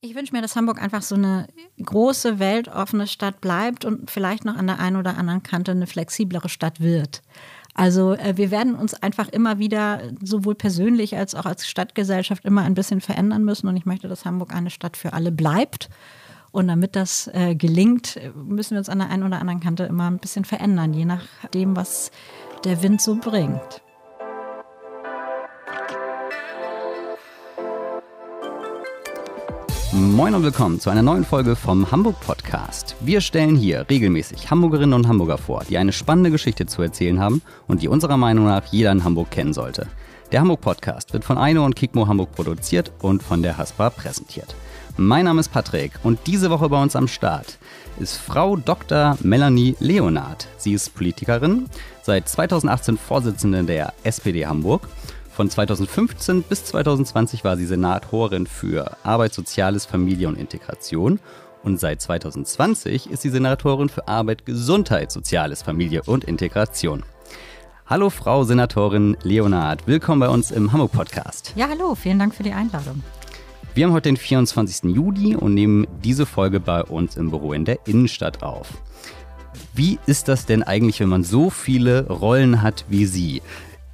Ich 0.00 0.14
wünsche 0.14 0.32
mir, 0.32 0.42
dass 0.42 0.54
Hamburg 0.54 0.80
einfach 0.80 1.02
so 1.02 1.16
eine 1.16 1.48
große, 1.84 2.38
weltoffene 2.38 3.08
Stadt 3.08 3.40
bleibt 3.40 3.84
und 3.84 4.08
vielleicht 4.08 4.44
noch 4.44 4.56
an 4.56 4.68
der 4.68 4.78
einen 4.78 4.94
oder 4.94 5.16
anderen 5.16 5.42
Kante 5.42 5.72
eine 5.72 5.88
flexiblere 5.88 6.48
Stadt 6.48 6.80
wird. 6.80 7.20
Also 7.74 8.12
äh, 8.12 8.36
wir 8.36 8.52
werden 8.52 8.76
uns 8.76 8.94
einfach 8.94 9.28
immer 9.28 9.58
wieder 9.58 10.02
sowohl 10.22 10.54
persönlich 10.54 11.16
als 11.16 11.34
auch 11.34 11.46
als 11.46 11.66
Stadtgesellschaft 11.66 12.44
immer 12.44 12.62
ein 12.62 12.74
bisschen 12.74 13.00
verändern 13.00 13.44
müssen. 13.44 13.66
Und 13.66 13.76
ich 13.76 13.86
möchte, 13.86 14.06
dass 14.06 14.24
Hamburg 14.24 14.54
eine 14.54 14.70
Stadt 14.70 14.96
für 14.96 15.14
alle 15.14 15.32
bleibt. 15.32 15.88
Und 16.52 16.68
damit 16.68 16.94
das 16.94 17.28
äh, 17.34 17.56
gelingt, 17.56 18.20
müssen 18.36 18.72
wir 18.72 18.78
uns 18.78 18.88
an 18.88 18.98
der 18.98 19.10
einen 19.10 19.24
oder 19.24 19.40
anderen 19.40 19.60
Kante 19.60 19.82
immer 19.82 20.08
ein 20.08 20.18
bisschen 20.18 20.44
verändern, 20.44 20.94
je 20.94 21.06
nachdem, 21.06 21.74
was 21.74 22.12
der 22.64 22.82
Wind 22.84 23.02
so 23.02 23.16
bringt. 23.16 23.82
Moin 29.98 30.32
und 30.32 30.44
willkommen 30.44 30.78
zu 30.78 30.90
einer 30.90 31.02
neuen 31.02 31.24
Folge 31.24 31.56
vom 31.56 31.90
Hamburg 31.90 32.20
Podcast. 32.20 32.94
Wir 33.00 33.20
stellen 33.20 33.56
hier 33.56 33.84
regelmäßig 33.90 34.48
Hamburgerinnen 34.48 34.94
und 34.94 35.08
Hamburger 35.08 35.38
vor, 35.38 35.64
die 35.68 35.76
eine 35.76 35.92
spannende 35.92 36.30
Geschichte 36.30 36.66
zu 36.66 36.82
erzählen 36.82 37.18
haben 37.18 37.42
und 37.66 37.82
die 37.82 37.88
unserer 37.88 38.16
Meinung 38.16 38.44
nach 38.44 38.64
jeder 38.66 38.92
in 38.92 39.02
Hamburg 39.02 39.32
kennen 39.32 39.52
sollte. 39.52 39.88
Der 40.30 40.40
Hamburg 40.40 40.60
Podcast 40.60 41.12
wird 41.12 41.24
von 41.24 41.36
Aino 41.36 41.64
und 41.64 41.74
Kikmo 41.74 42.06
Hamburg 42.06 42.30
produziert 42.30 42.92
und 43.00 43.24
von 43.24 43.42
der 43.42 43.58
Haspa 43.58 43.90
präsentiert. 43.90 44.54
Mein 44.96 45.24
Name 45.24 45.40
ist 45.40 45.48
Patrick 45.48 45.92
und 46.04 46.20
diese 46.28 46.48
Woche 46.48 46.68
bei 46.68 46.80
uns 46.80 46.94
am 46.94 47.08
Start 47.08 47.58
ist 47.98 48.18
Frau 48.18 48.56
Dr. 48.56 49.18
Melanie 49.22 49.74
Leonard. 49.80 50.46
Sie 50.58 50.74
ist 50.74 50.94
Politikerin, 50.94 51.66
seit 52.02 52.28
2018 52.28 52.98
Vorsitzende 52.98 53.64
der 53.64 53.92
SPD 54.04 54.46
Hamburg 54.46 54.88
von 55.38 55.48
2015 55.48 56.42
bis 56.42 56.64
2020 56.64 57.44
war 57.44 57.56
sie 57.56 57.64
Senatorin 57.64 58.48
für 58.48 58.96
Arbeit, 59.04 59.32
Soziales, 59.32 59.86
Familie 59.86 60.26
und 60.26 60.36
Integration. 60.36 61.20
Und 61.62 61.78
seit 61.78 62.02
2020 62.02 63.08
ist 63.08 63.22
sie 63.22 63.28
Senatorin 63.28 63.88
für 63.88 64.08
Arbeit, 64.08 64.46
Gesundheit, 64.46 65.12
Soziales, 65.12 65.62
Familie 65.62 66.02
und 66.06 66.24
Integration. 66.24 67.04
Hallo 67.86 68.10
Frau 68.10 68.42
Senatorin 68.42 69.16
Leonard, 69.22 69.86
willkommen 69.86 70.18
bei 70.18 70.28
uns 70.28 70.50
im 70.50 70.72
Hamburg 70.72 70.90
Podcast. 70.90 71.52
Ja, 71.54 71.68
hallo, 71.68 71.94
vielen 71.94 72.18
Dank 72.18 72.34
für 72.34 72.42
die 72.42 72.52
Einladung. 72.52 73.04
Wir 73.74 73.86
haben 73.86 73.92
heute 73.92 74.08
den 74.08 74.16
24. 74.16 74.92
Juli 74.92 75.36
und 75.36 75.54
nehmen 75.54 75.86
diese 76.02 76.26
Folge 76.26 76.58
bei 76.58 76.82
uns 76.82 77.16
im 77.16 77.30
Büro 77.30 77.52
in 77.52 77.64
der 77.64 77.78
Innenstadt 77.86 78.42
auf. 78.42 78.66
Wie 79.72 80.00
ist 80.06 80.26
das 80.26 80.46
denn 80.46 80.64
eigentlich, 80.64 80.98
wenn 80.98 81.08
man 81.08 81.22
so 81.22 81.48
viele 81.48 82.08
Rollen 82.08 82.60
hat 82.60 82.86
wie 82.88 83.06
Sie? 83.06 83.40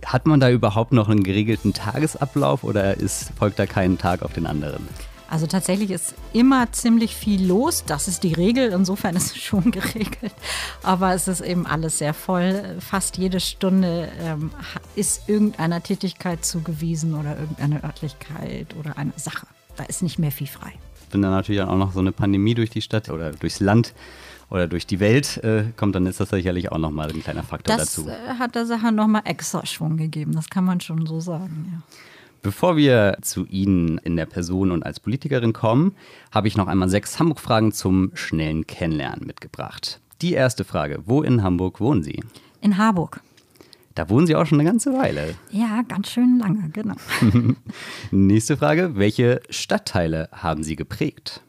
Hat 0.05 0.27
man 0.27 0.41
da 0.41 0.51
überhaupt 0.51 0.93
noch 0.93 1.09
einen 1.09 1.23
geregelten 1.23 1.73
Tagesablauf 1.73 2.65
oder 2.65 2.97
ist, 2.97 3.33
folgt 3.39 3.59
da 3.59 3.67
kein 3.67 3.99
Tag 3.99 4.23
auf 4.23 4.33
den 4.33 4.47
anderen? 4.47 4.87
Also 5.29 5.47
tatsächlich 5.47 5.91
ist 5.91 6.15
immer 6.33 6.71
ziemlich 6.73 7.17
viel 7.17 7.45
los. 7.45 7.85
Das 7.85 8.07
ist 8.09 8.23
die 8.23 8.35
Regel. 8.35 8.71
Insofern 8.73 9.17
ist 9.17 9.35
es 9.35 9.43
schon 9.43 9.71
geregelt. 9.73 10.33
Aber 10.83 11.15
es 11.15 11.27
ist 11.27 11.41
eben 11.41 11.67
alles 11.67 11.99
sehr 11.99 12.15
voll. 12.15 12.77
Fast 12.79 13.17
jede 13.17 13.41
Stunde 13.41 14.09
ähm, 14.21 14.51
ist 14.95 15.29
irgendeiner 15.29 15.83
Tätigkeit 15.83 16.45
zugewiesen 16.45 17.15
oder 17.15 17.37
irgendeine 17.39 17.83
Örtlichkeit 17.83 18.77
oder 18.79 18.97
eine 18.99 19.13
Sache. 19.17 19.47
Da 19.77 19.85
ist 19.85 20.03
nicht 20.03 20.19
mehr 20.19 20.31
viel 20.31 20.47
frei. 20.47 20.73
Wenn 21.11 21.23
dann 21.23 21.33
natürlich 21.33 21.63
auch 21.63 21.77
noch 21.77 21.93
so 21.93 22.01
eine 22.01 22.13
Pandemie 22.13 22.55
durch 22.55 22.71
die 22.71 22.83
Stadt 22.83 23.09
oder 23.09 23.33
durchs 23.33 23.61
Land 23.61 23.93
oder 24.51 24.67
durch 24.67 24.87
die 24.87 25.01
Welt 25.01 25.39
äh, 25.45 25.65
kommt, 25.77 25.95
dann 25.95 26.07
ist 26.07 26.21
das 26.21 26.31
sicherlich 26.31 26.73
auch 26.73 26.79
nochmal 26.79 27.11
ein 27.11 27.23
kleiner 27.23 27.43
Faktor 27.43 27.77
das, 27.77 27.95
dazu. 27.95 28.07
Das 28.07 28.17
äh, 28.17 28.39
hat 28.39 28.55
der 28.55 28.67
Sache 28.67 28.93
nochmal 28.93 29.23
extra 29.25 29.65
Schwung 29.67 29.97
gegeben, 29.97 30.33
das 30.33 30.49
kann 30.49 30.65
man 30.65 30.81
schon 30.81 31.07
so 31.07 31.21
sagen, 31.21 31.69
ja. 31.73 31.83
Bevor 32.45 32.77
wir 32.77 33.17
zu 33.23 33.47
Ihnen 33.47 33.97
in 33.97 34.17
der 34.17 34.27
Person 34.27 34.71
und 34.71 34.83
als 34.83 35.01
Politikerin 35.01 35.55
kommen, 35.55 35.95
habe 36.31 36.47
ich 36.47 36.59
noch 36.59 36.67
einmal 36.67 36.91
sechs 36.91 37.19
Hamburg-Fragen 37.19 37.73
zum 37.73 38.11
schnellen 38.13 38.67
Kennenlernen 38.67 39.27
mitgebracht. 39.27 39.99
Die 40.21 40.35
erste 40.35 40.65
Frage: 40.65 41.01
Wo 41.07 41.23
in 41.23 41.43
Hamburg 41.43 41.81
wohnen 41.81 42.03
Sie? 42.03 42.23
In 42.61 42.77
Harburg. 42.77 43.23
Da 43.95 44.11
wohnen 44.11 44.27
Sie 44.27 44.37
auch 44.37 44.45
schon 44.45 44.61
eine 44.61 44.69
ganze 44.69 44.93
Weile. 44.93 45.37
Ja, 45.53 45.81
ganz 45.89 46.11
schön 46.11 46.39
lange, 46.39 46.69
genau. 46.71 46.97
Nächste 48.11 48.59
Frage: 48.59 48.95
Welche 48.95 49.41
Stadtteile 49.49 50.29
haben 50.31 50.63
Sie 50.63 50.77
geprägt? 50.77 51.43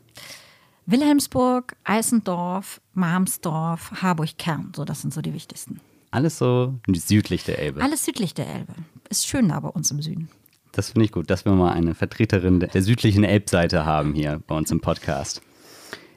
Wilhelmsburg, 0.88 1.75
Eisendorf, 1.84 2.79
Marmsdorf, 2.94 3.91
Harburg-Kern. 4.01 4.72
So, 4.75 4.85
das 4.85 5.01
sind 5.01 5.13
so 5.13 5.22
die 5.22 5.34
wichtigsten. 5.34 5.79
Alles 6.12 6.38
so 6.38 6.75
südlich 6.88 7.44
der 7.44 7.59
Elbe. 7.59 7.81
Alles 7.81 8.06
südlich 8.06 8.34
der 8.34 8.47
Elbe. 8.47 8.73
Ist 9.09 9.28
schön 9.28 9.50
da 9.50 9.59
bei 9.59 9.69
uns 9.69 9.90
im 9.91 10.01
Süden. 10.01 10.29
Das 10.72 10.91
finde 10.91 11.06
ich 11.06 11.12
gut, 11.12 11.29
dass 11.29 11.45
wir 11.45 11.53
mal 11.53 11.72
eine 11.72 11.95
Vertreterin 11.95 12.59
der 12.59 12.81
südlichen 12.81 13.24
Elbseite 13.24 13.85
haben 13.85 14.13
hier 14.13 14.41
bei 14.45 14.56
uns 14.56 14.72
im 14.72 14.81
Podcast. 14.81 15.41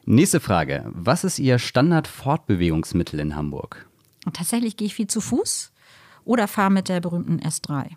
Nächste 0.04 0.40
Frage. 0.40 0.84
Was 0.92 1.24
ist 1.24 1.38
Ihr 1.38 1.58
Standard-Fortbewegungsmittel 1.58 3.20
in 3.20 3.36
Hamburg? 3.36 3.86
Tatsächlich 4.32 4.76
gehe 4.76 4.86
ich 4.86 4.94
viel 4.94 5.06
zu 5.06 5.20
Fuß 5.20 5.72
oder 6.24 6.48
fahre 6.48 6.70
mit 6.70 6.88
der 6.88 7.00
berühmten 7.00 7.40
S3. 7.40 7.90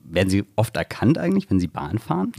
Werden 0.00 0.30
Sie 0.30 0.44
oft 0.56 0.76
erkannt 0.76 1.16
eigentlich, 1.16 1.48
wenn 1.50 1.60
Sie 1.60 1.68
Bahn 1.68 1.98
fahren? 1.98 2.32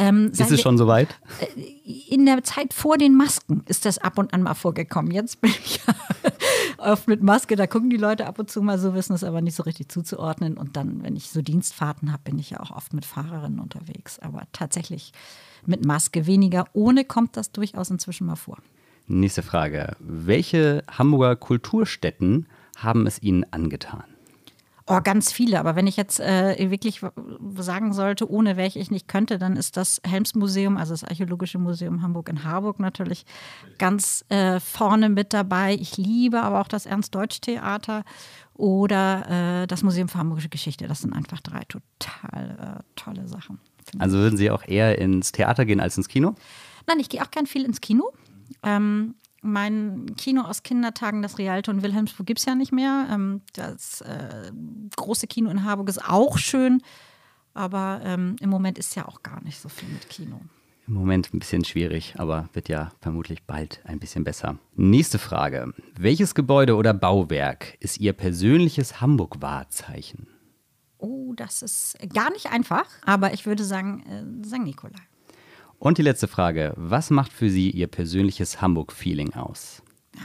Ähm, 0.00 0.30
ist 0.32 0.50
es 0.50 0.62
schon 0.62 0.78
soweit? 0.78 1.20
Äh, 1.40 1.60
in 2.08 2.24
der 2.24 2.42
Zeit 2.42 2.72
vor 2.72 2.96
den 2.96 3.14
Masken 3.14 3.62
ist 3.66 3.84
das 3.84 3.98
ab 3.98 4.18
und 4.18 4.32
an 4.32 4.42
mal 4.42 4.54
vorgekommen. 4.54 5.10
Jetzt 5.10 5.42
bin 5.42 5.50
ich 5.50 5.80
ja 5.86 5.94
oft 6.78 7.06
mit 7.06 7.22
Maske, 7.22 7.54
da 7.54 7.66
gucken 7.66 7.90
die 7.90 7.98
Leute 7.98 8.26
ab 8.26 8.38
und 8.38 8.50
zu 8.50 8.62
mal 8.62 8.78
so, 8.78 8.94
wissen 8.94 9.12
es 9.12 9.22
aber 9.22 9.42
nicht 9.42 9.54
so 9.54 9.62
richtig 9.62 9.90
zuzuordnen. 9.90 10.56
Und 10.56 10.76
dann, 10.78 11.02
wenn 11.02 11.16
ich 11.16 11.28
so 11.28 11.42
Dienstfahrten 11.42 12.12
habe, 12.12 12.22
bin 12.24 12.38
ich 12.38 12.48
ja 12.50 12.60
auch 12.60 12.70
oft 12.70 12.94
mit 12.94 13.04
Fahrerinnen 13.04 13.60
unterwegs. 13.60 14.18
Aber 14.20 14.44
tatsächlich 14.52 15.12
mit 15.66 15.84
Maske 15.84 16.26
weniger. 16.26 16.64
Ohne 16.72 17.04
kommt 17.04 17.36
das 17.36 17.52
durchaus 17.52 17.90
inzwischen 17.90 18.26
mal 18.26 18.36
vor. 18.36 18.56
Nächste 19.06 19.42
Frage. 19.42 19.96
Welche 19.98 20.82
Hamburger 20.90 21.36
Kulturstätten 21.36 22.46
haben 22.78 23.06
es 23.06 23.22
Ihnen 23.22 23.44
angetan? 23.50 24.04
Oh, 24.90 25.00
ganz 25.04 25.30
viele. 25.30 25.60
Aber 25.60 25.76
wenn 25.76 25.86
ich 25.86 25.96
jetzt 25.96 26.18
äh, 26.18 26.70
wirklich 26.70 27.00
sagen 27.56 27.92
sollte, 27.92 28.28
ohne 28.28 28.56
welche 28.56 28.80
ich 28.80 28.90
nicht 28.90 29.06
könnte, 29.06 29.38
dann 29.38 29.56
ist 29.56 29.76
das 29.76 30.00
Helmsmuseum, 30.04 30.76
also 30.76 30.92
das 30.92 31.04
Archäologische 31.04 31.58
Museum 31.58 32.02
Hamburg 32.02 32.28
in 32.28 32.42
Harburg 32.42 32.80
natürlich 32.80 33.24
ganz 33.78 34.24
äh, 34.30 34.58
vorne 34.58 35.08
mit 35.08 35.32
dabei. 35.32 35.74
Ich 35.74 35.96
liebe 35.96 36.42
aber 36.42 36.60
auch 36.60 36.66
das 36.66 36.86
Ernst-Deutsch-Theater 36.86 38.04
oder 38.54 39.62
äh, 39.62 39.66
das 39.68 39.84
Museum 39.84 40.08
für 40.08 40.18
Hamburgische 40.18 40.48
Geschichte. 40.48 40.88
Das 40.88 41.02
sind 41.02 41.12
einfach 41.12 41.40
drei 41.40 41.62
total 41.68 42.80
äh, 42.80 42.82
tolle 42.96 43.28
Sachen. 43.28 43.60
Also 43.98 44.18
würden 44.18 44.36
Sie 44.36 44.50
auch 44.50 44.66
eher 44.66 44.98
ins 44.98 45.30
Theater 45.30 45.64
gehen 45.66 45.78
als 45.78 45.96
ins 45.96 46.08
Kino? 46.08 46.34
Nein, 46.88 46.98
ich 46.98 47.08
gehe 47.08 47.22
auch 47.22 47.30
gern 47.30 47.46
viel 47.46 47.64
ins 47.64 47.80
Kino. 47.80 48.12
Ähm, 48.64 49.14
mein 49.42 50.14
Kino 50.16 50.42
aus 50.42 50.62
Kindertagen, 50.62 51.22
das 51.22 51.38
Rialto 51.38 51.70
in 51.70 51.82
Wilhelmsburg, 51.82 52.26
gibt 52.26 52.40
es 52.40 52.46
ja 52.46 52.54
nicht 52.54 52.72
mehr. 52.72 53.08
Ähm, 53.10 53.42
das 53.54 54.00
äh, 54.02 54.52
große 54.96 55.26
Kino 55.26 55.50
in 55.50 55.64
Harburg 55.64 55.88
ist 55.88 56.04
auch 56.04 56.38
schön, 56.38 56.82
aber 57.54 58.00
ähm, 58.04 58.36
im 58.40 58.50
Moment 58.50 58.78
ist 58.78 58.94
ja 58.94 59.06
auch 59.06 59.22
gar 59.22 59.42
nicht 59.42 59.60
so 59.60 59.68
viel 59.68 59.88
mit 59.88 60.08
Kino. 60.08 60.40
Im 60.86 60.94
Moment 60.94 61.32
ein 61.32 61.38
bisschen 61.38 61.64
schwierig, 61.64 62.14
aber 62.18 62.48
wird 62.52 62.68
ja 62.68 62.90
vermutlich 63.00 63.44
bald 63.44 63.80
ein 63.84 64.00
bisschen 64.00 64.24
besser. 64.24 64.58
Nächste 64.74 65.18
Frage. 65.18 65.72
Welches 65.96 66.34
Gebäude 66.34 66.74
oder 66.74 66.92
Bauwerk 66.92 67.76
ist 67.80 67.98
Ihr 67.98 68.12
persönliches 68.12 69.00
Hamburg-Wahrzeichen? 69.00 70.26
Oh, 70.98 71.32
das 71.34 71.62
ist 71.62 71.96
gar 72.12 72.30
nicht 72.30 72.50
einfach, 72.50 72.86
aber 73.06 73.32
ich 73.32 73.46
würde 73.46 73.64
sagen 73.64 74.42
äh, 74.42 74.44
St. 74.44 74.64
Nikolai. 74.64 75.00
Und 75.80 75.96
die 75.96 76.02
letzte 76.02 76.28
Frage. 76.28 76.74
Was 76.76 77.08
macht 77.08 77.32
für 77.32 77.48
Sie 77.48 77.70
Ihr 77.70 77.86
persönliches 77.86 78.60
Hamburg-Feeling 78.60 79.32
aus? 79.32 79.82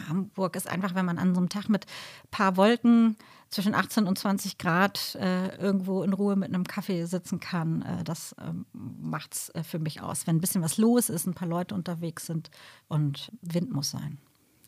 Hamburg 0.10 0.58
ist 0.58 0.70
einfach, 0.70 0.96
wenn 0.96 1.06
man 1.06 1.18
an 1.18 1.34
so 1.34 1.40
einem 1.40 1.48
Tag 1.48 1.70
mit 1.70 1.86
ein 1.86 2.30
paar 2.30 2.58
Wolken 2.58 3.16
zwischen 3.50 3.74
18 3.74 4.06
und 4.06 4.20
20 4.20 4.58
Grad 4.58 5.16
äh, 5.16 5.56
irgendwo 5.56 6.04
in 6.04 6.12
Ruhe 6.12 6.36
mit 6.36 6.50
einem 6.50 6.66
Kaffee 6.66 7.06
sitzen 7.06 7.40
kann, 7.40 7.84
äh, 7.84 8.04
das 8.04 8.36
ähm, 8.46 8.66
macht 8.74 9.34
es 9.34 9.50
äh, 9.52 9.64
für 9.64 9.80
mich 9.80 10.02
aus. 10.02 10.28
Wenn 10.28 10.36
ein 10.36 10.42
bisschen 10.42 10.62
was 10.62 10.78
los 10.78 11.10
ist, 11.10 11.26
ein 11.26 11.36
paar 11.36 11.48
Leute 11.48 11.74
unterwegs 11.74 12.25
sind 12.25 12.51
und 12.90 13.31
Wind 13.42 13.72
muss 13.72 13.92
sein. 13.92 14.18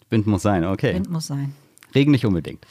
Wind 0.10 0.26
muss 0.26 0.44
sein, 0.44 0.64
okay. 0.64 0.96
Wind 0.96 1.10
muss 1.10 1.28
sein. 1.28 1.54
Regen 1.96 2.12
nicht 2.12 2.26
unbedingt. 2.26 2.66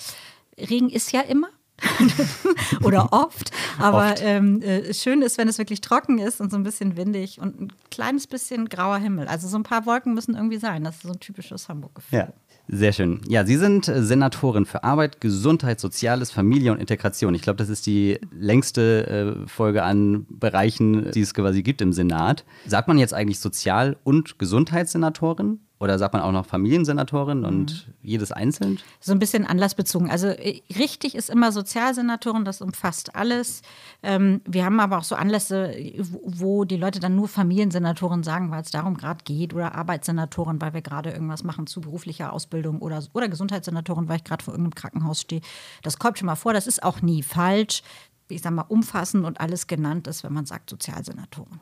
Regen 0.59 0.89
ist 0.89 1.13
ja 1.13 1.21
immer. 1.21 1.49
oder 2.83 3.13
oft. 3.13 3.51
Aber 3.79 4.13
oft. 4.13 4.23
Ähm, 4.23 4.63
äh, 4.63 4.93
schön 4.95 5.23
ist, 5.23 5.39
wenn 5.39 5.49
es 5.49 5.59
wirklich 5.59 5.81
trocken 5.81 6.19
ist 6.19 6.41
und 6.41 6.51
so 6.51 6.57
ein 6.57 6.63
bisschen 6.63 6.97
windig 6.97 7.41
und 7.41 7.61
ein 7.61 7.73
kleines 7.91 8.27
bisschen 8.27 8.69
grauer 8.69 8.99
Himmel. 8.99 9.29
Also 9.29 9.49
so 9.49 9.57
ein 9.57 9.63
paar 9.63 9.87
Wolken 9.87 10.15
müssen 10.15 10.35
irgendwie 10.35 10.59
sein. 10.59 10.85
Das 10.85 10.97
ist 10.97 11.03
so 11.03 11.11
ein 11.11 11.21
typisches 11.21 11.69
Hamburg-Gefühl. 11.69 12.19
Ja. 12.19 12.33
Sehr 12.69 12.93
schön. 12.93 13.21
Ja, 13.29 13.47
Sie 13.47 13.57
sind 13.57 13.87
äh, 13.87 14.03
Senatorin 14.03 14.67
für 14.67 14.83
Arbeit, 14.83 15.21
Gesundheit, 15.21 15.79
Soziales, 15.79 16.33
Familie 16.33 16.73
und 16.73 16.81
Integration. 16.81 17.33
Ich 17.35 17.43
glaube, 17.43 17.59
das 17.59 17.69
ist 17.69 17.87
die 17.87 18.19
längste 18.33 19.07
äh, 19.45 19.49
Folge 19.49 19.85
an 19.85 20.27
Bereichen, 20.29 21.13
die 21.13 21.21
es 21.21 21.33
quasi 21.33 21.63
gibt 21.63 21.81
im 21.81 21.93
Senat. 21.93 22.45
Sagt 22.67 22.89
man 22.89 22.99
jetzt 22.99 23.15
eigentlich 23.15 23.39
Sozial- 23.39 23.97
und 24.03 24.41
Gesundheitssenatorin? 24.41 25.61
Oder 25.79 25.99
sagt 25.99 26.15
man 26.15 26.23
auch 26.23 26.33
noch 26.33 26.47
Familiensenatorin 26.47 27.45
und 27.45 27.87
mhm. 27.87 27.95
jedes 28.03 28.33
einzeln? 28.33 28.79
So 28.99 29.13
ein 29.13 29.19
bisschen 29.19 29.47
anlassbezogen. 29.47 30.11
Also 30.11 30.29
äh, 30.29 30.63
richtig 30.79 31.15
ist 31.15 31.29
immer 31.29 31.53
Sozialsenatorin, 31.53 32.47
das 32.47 32.63
umfasst 32.63 33.15
alles. 33.15 33.61
Ähm, 34.03 34.41
wir 34.47 34.65
haben 34.65 34.81
aber 34.81 34.97
auch 34.97 35.05
so 35.05 35.17
Anlässe, 35.17 35.75
wo 35.99 36.65
die 36.65 36.79
Leute 36.79 36.99
dann 36.99 37.15
nur 37.15 37.29
Familiensenatorin 37.29 38.23
sagen, 38.23 38.51
weil 38.51 38.63
es 38.63 38.71
darum 38.71 38.97
gerade 38.97 39.23
geht, 39.25 39.53
oder 39.53 39.75
Arbeitssenatorin, 39.75 40.63
weil 40.63 40.73
wir 40.73 40.83
gerade 40.83 41.11
irgendwas 41.11 41.45
machen 41.45 41.67
zu 41.67 41.83
beruflicher 41.83 42.33
Ausbildung 42.33 42.81
oder, 42.81 43.03
oder 43.13 43.29
Gesundheitssenatorin, 43.29 44.09
weil 44.09 44.17
ich 44.17 44.25
gerade 44.25 44.43
vor 44.43 44.55
irgendeinem 44.55 44.77
Krankenhaus 44.77 45.21
stehe. 45.21 45.43
Das 45.83 45.99
kommt 45.99 46.19
schon 46.19 46.27
mal 46.27 46.37
vor, 46.37 46.55
das 46.55 46.67
ist 46.67 46.83
auch 46.83 47.03
nie 47.03 47.23
falsch. 47.23 47.83
Ich 48.29 48.41
sage 48.41 48.55
mal, 48.55 48.63
umfassend 48.63 49.27
und 49.27 49.43
alles 49.43 49.67
genannt 49.67 50.07
ist, 50.07 50.25
wenn 50.25 50.33
man 50.33 50.47
sagt 50.47 50.71
Sozialsenatorin. 50.71 51.61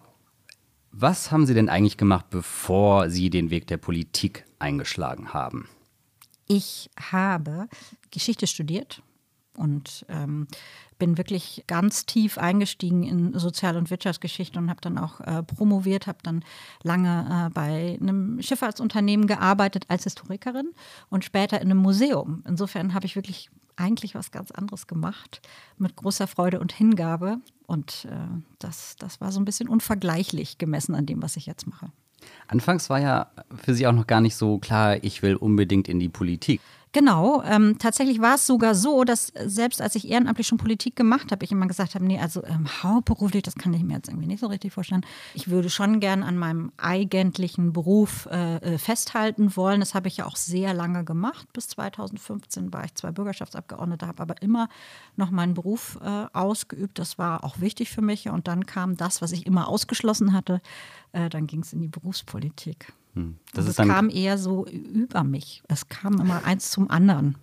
Was 0.96 1.32
haben 1.32 1.44
Sie 1.44 1.54
denn 1.54 1.68
eigentlich 1.68 1.96
gemacht, 1.96 2.26
bevor 2.30 3.10
Sie 3.10 3.28
den 3.28 3.50
Weg 3.50 3.66
der 3.66 3.78
Politik 3.78 4.44
eingeschlagen 4.60 5.34
haben? 5.34 5.68
Ich 6.46 6.88
habe 7.10 7.68
Geschichte 8.12 8.46
studiert 8.46 9.02
und 9.56 10.06
ähm, 10.08 10.46
bin 11.00 11.18
wirklich 11.18 11.64
ganz 11.66 12.06
tief 12.06 12.38
eingestiegen 12.38 13.02
in 13.02 13.36
Sozial- 13.36 13.76
und 13.76 13.90
Wirtschaftsgeschichte 13.90 14.56
und 14.56 14.70
habe 14.70 14.80
dann 14.82 14.96
auch 14.96 15.18
äh, 15.18 15.42
promoviert, 15.42 16.06
habe 16.06 16.18
dann 16.22 16.44
lange 16.84 17.48
äh, 17.48 17.50
bei 17.52 17.98
einem 18.00 18.40
Schifffahrtsunternehmen 18.40 19.26
gearbeitet 19.26 19.86
als 19.88 20.04
Historikerin 20.04 20.70
und 21.10 21.24
später 21.24 21.60
in 21.60 21.72
einem 21.72 21.80
Museum. 21.80 22.44
Insofern 22.46 22.94
habe 22.94 23.06
ich 23.06 23.16
wirklich 23.16 23.50
eigentlich 23.76 24.14
was 24.14 24.30
ganz 24.30 24.50
anderes 24.50 24.86
gemacht, 24.86 25.40
mit 25.78 25.96
großer 25.96 26.26
Freude 26.26 26.60
und 26.60 26.72
Hingabe. 26.72 27.38
Und 27.66 28.06
äh, 28.10 28.16
das, 28.58 28.96
das 28.96 29.20
war 29.20 29.32
so 29.32 29.40
ein 29.40 29.44
bisschen 29.44 29.68
unvergleichlich 29.68 30.58
gemessen 30.58 30.94
an 30.94 31.06
dem, 31.06 31.22
was 31.22 31.36
ich 31.36 31.46
jetzt 31.46 31.66
mache. 31.66 31.90
Anfangs 32.48 32.88
war 32.90 33.00
ja 33.00 33.30
für 33.54 33.74
Sie 33.74 33.86
auch 33.86 33.92
noch 33.92 34.06
gar 34.06 34.20
nicht 34.20 34.36
so 34.36 34.58
klar, 34.58 35.02
ich 35.02 35.22
will 35.22 35.36
unbedingt 35.36 35.88
in 35.88 35.98
die 35.98 36.08
Politik. 36.08 36.60
Genau, 36.94 37.42
ähm, 37.42 37.76
tatsächlich 37.80 38.20
war 38.20 38.36
es 38.36 38.46
sogar 38.46 38.76
so, 38.76 39.02
dass 39.02 39.32
selbst 39.46 39.82
als 39.82 39.96
ich 39.96 40.08
ehrenamtlich 40.08 40.46
schon 40.46 40.58
Politik 40.58 40.94
gemacht 40.94 41.32
habe, 41.32 41.44
ich 41.44 41.50
immer 41.50 41.66
gesagt 41.66 41.96
habe, 41.96 42.04
nee, 42.04 42.20
also 42.20 42.44
ähm, 42.44 42.68
hauptberuflich, 42.84 43.42
das 43.42 43.56
kann 43.56 43.74
ich 43.74 43.82
mir 43.82 43.94
jetzt 43.94 44.08
irgendwie 44.08 44.28
nicht 44.28 44.38
so 44.38 44.46
richtig 44.46 44.72
vorstellen. 44.72 45.04
Ich 45.34 45.50
würde 45.50 45.70
schon 45.70 45.98
gern 45.98 46.22
an 46.22 46.38
meinem 46.38 46.70
eigentlichen 46.76 47.72
Beruf 47.72 48.28
äh, 48.30 48.58
äh 48.58 48.78
festhalten 48.78 49.56
wollen. 49.56 49.80
Das 49.80 49.94
habe 49.94 50.06
ich 50.06 50.18
ja 50.18 50.26
auch 50.26 50.36
sehr 50.36 50.72
lange 50.72 51.04
gemacht. 51.04 51.52
Bis 51.52 51.66
2015 51.66 52.72
war 52.72 52.84
ich 52.84 52.94
zwei 52.94 53.10
Bürgerschaftsabgeordnete, 53.10 54.06
habe 54.06 54.22
aber 54.22 54.40
immer 54.40 54.68
noch 55.16 55.32
meinen 55.32 55.54
Beruf 55.54 55.98
äh, 56.00 56.26
ausgeübt. 56.32 57.00
Das 57.00 57.18
war 57.18 57.42
auch 57.42 57.58
wichtig 57.58 57.90
für 57.90 58.02
mich. 58.02 58.28
Und 58.28 58.46
dann 58.46 58.66
kam 58.66 58.96
das, 58.96 59.20
was 59.20 59.32
ich 59.32 59.46
immer 59.46 59.66
ausgeschlossen 59.66 60.32
hatte. 60.32 60.60
Äh, 61.10 61.28
dann 61.28 61.48
ging 61.48 61.62
es 61.62 61.72
in 61.72 61.80
die 61.80 61.88
Berufspolitik. 61.88 62.92
Hm. 63.14 63.38
Das 63.52 63.66
es 63.66 63.76
kam 63.76 64.10
eher 64.10 64.38
so 64.38 64.66
über 64.66 65.24
mich. 65.24 65.62
Es 65.68 65.88
kam 65.88 66.20
immer 66.20 66.44
eins 66.44 66.70
zum 66.70 66.90
anderen. 66.90 67.36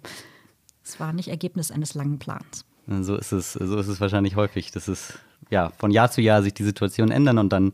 Es 0.84 1.00
war 1.00 1.14
nicht 1.14 1.30
Ergebnis 1.30 1.72
eines 1.72 1.94
langen 1.94 2.20
Plans. 2.20 2.66
So 2.88 3.16
ist 3.16 3.32
es, 3.32 3.54
so 3.54 3.78
ist 3.78 3.88
es 3.88 4.02
wahrscheinlich 4.02 4.36
häufig, 4.36 4.72
dass 4.72 4.88
es 4.88 5.18
ja 5.50 5.72
von 5.78 5.92
Jahr 5.92 6.12
zu 6.12 6.22
Jahr 6.22 6.44
sich 6.44 6.54
die 6.54 6.64
Situation 6.64 7.12
ändern 7.12 7.38
und 7.38 7.54
dann 7.54 7.74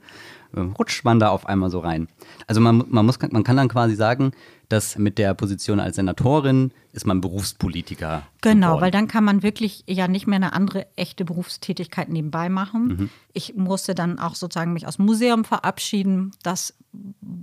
äh, 0.54 0.60
rutscht 0.60 1.04
man 1.06 1.20
da 1.20 1.30
auf 1.30 1.48
einmal 1.48 1.70
so 1.70 1.80
rein. 1.80 2.08
Also 2.46 2.62
man, 2.62 2.84
man, 2.90 3.06
muss, 3.06 3.20
man 3.20 3.44
kann 3.44 3.58
dann 3.58 3.70
quasi 3.70 3.96
sagen, 3.96 4.32
dass 4.70 4.98
mit 4.98 5.18
der 5.18 5.34
Position 5.34 5.80
als 5.80 5.96
Senatorin 5.96 6.72
ist 6.92 7.06
man 7.06 7.22
Berufspolitiker. 7.22 8.28
Genau, 8.42 8.68
geworden. 8.68 8.82
weil 8.82 8.92
dann 8.92 9.08
kann 9.08 9.24
man 9.24 9.44
wirklich 9.44 9.84
ja 9.88 10.08
nicht 10.08 10.28
mehr 10.28 10.38
eine 10.38 10.54
andere 10.54 10.88
echte 10.96 11.26
Berufstätigkeit 11.26 12.10
nebenbei 12.10 12.50
machen. 12.50 12.88
Mhm. 12.88 13.10
Ich 13.34 13.56
musste 13.56 13.96
dann 13.96 14.20
auch 14.20 14.36
sozusagen 14.36 14.74
mich 14.74 14.88
aus 14.88 14.98
dem 14.98 15.06
Museum 15.06 15.46
verabschieden. 15.46 16.32
Das 16.44 16.74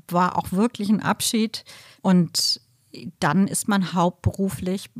war 0.08 0.36
auch 0.36 0.52
wirklich 0.52 0.90
ein 0.90 1.00
Abschied. 1.00 1.64
Und 2.02 2.60
dann 3.20 3.48
ist 3.48 3.68
man 3.68 3.94
hauptberuflich 3.94 4.90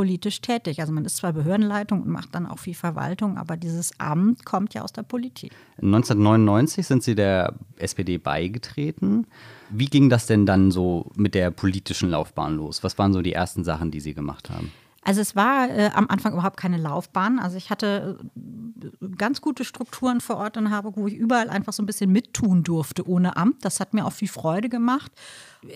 politisch 0.00 0.40
tätig. 0.40 0.80
Also 0.80 0.94
man 0.94 1.04
ist 1.04 1.18
zwar 1.18 1.34
Behördenleitung 1.34 2.00
und 2.00 2.08
macht 2.08 2.34
dann 2.34 2.46
auch 2.46 2.58
viel 2.58 2.72
Verwaltung, 2.72 3.36
aber 3.36 3.58
dieses 3.58 4.00
Amt 4.00 4.46
kommt 4.46 4.72
ja 4.72 4.80
aus 4.80 4.94
der 4.94 5.02
Politik. 5.02 5.52
1999 5.82 6.86
sind 6.86 7.02
Sie 7.02 7.14
der 7.14 7.52
SPD 7.76 8.16
beigetreten. 8.16 9.26
Wie 9.68 9.84
ging 9.84 10.08
das 10.08 10.24
denn 10.24 10.46
dann 10.46 10.70
so 10.70 11.10
mit 11.16 11.34
der 11.34 11.50
politischen 11.50 12.08
Laufbahn 12.08 12.56
los? 12.56 12.82
Was 12.82 12.96
waren 12.96 13.12
so 13.12 13.20
die 13.20 13.34
ersten 13.34 13.62
Sachen, 13.62 13.90
die 13.90 14.00
Sie 14.00 14.14
gemacht 14.14 14.48
haben? 14.48 14.72
Also 15.02 15.20
es 15.20 15.36
war 15.36 15.68
äh, 15.68 15.90
am 15.94 16.08
Anfang 16.08 16.32
überhaupt 16.32 16.56
keine 16.56 16.78
Laufbahn. 16.78 17.38
Also 17.38 17.58
ich 17.58 17.68
hatte 17.68 18.18
äh, 18.36 19.06
ganz 19.18 19.42
gute 19.42 19.66
Strukturen 19.66 20.22
vor 20.22 20.38
Ort 20.38 20.56
in 20.56 20.70
Harburg, 20.70 20.96
wo 20.96 21.08
ich 21.08 21.14
überall 21.14 21.50
einfach 21.50 21.74
so 21.74 21.82
ein 21.82 21.86
bisschen 21.86 22.10
mittun 22.10 22.62
durfte 22.62 23.06
ohne 23.06 23.36
Amt. 23.36 23.66
Das 23.66 23.80
hat 23.80 23.92
mir 23.92 24.06
auch 24.06 24.12
viel 24.12 24.28
Freude 24.28 24.70
gemacht. 24.70 25.12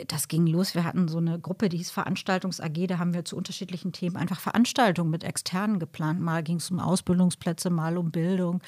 Das 0.08 0.28
ging 0.28 0.46
los. 0.46 0.74
Wir 0.74 0.84
hatten 0.84 1.08
so 1.08 1.18
eine 1.18 1.38
Gruppe, 1.38 1.68
die 1.68 1.76
hieß 1.76 1.90
Veranstaltungs 1.90 2.60
AG. 2.60 2.86
Da 2.86 2.98
haben 2.98 3.12
wir 3.12 3.24
zu 3.24 3.36
unterschiedlichen 3.36 3.92
Themen 3.92 4.16
einfach 4.16 4.40
Veranstaltungen 4.40 5.10
mit 5.10 5.24
Externen 5.24 5.78
geplant. 5.78 6.20
Mal 6.20 6.42
ging 6.42 6.56
es 6.56 6.70
um 6.70 6.80
Ausbildungsplätze, 6.80 7.70
mal 7.70 7.98
um 7.98 8.10
Bildung 8.10 8.62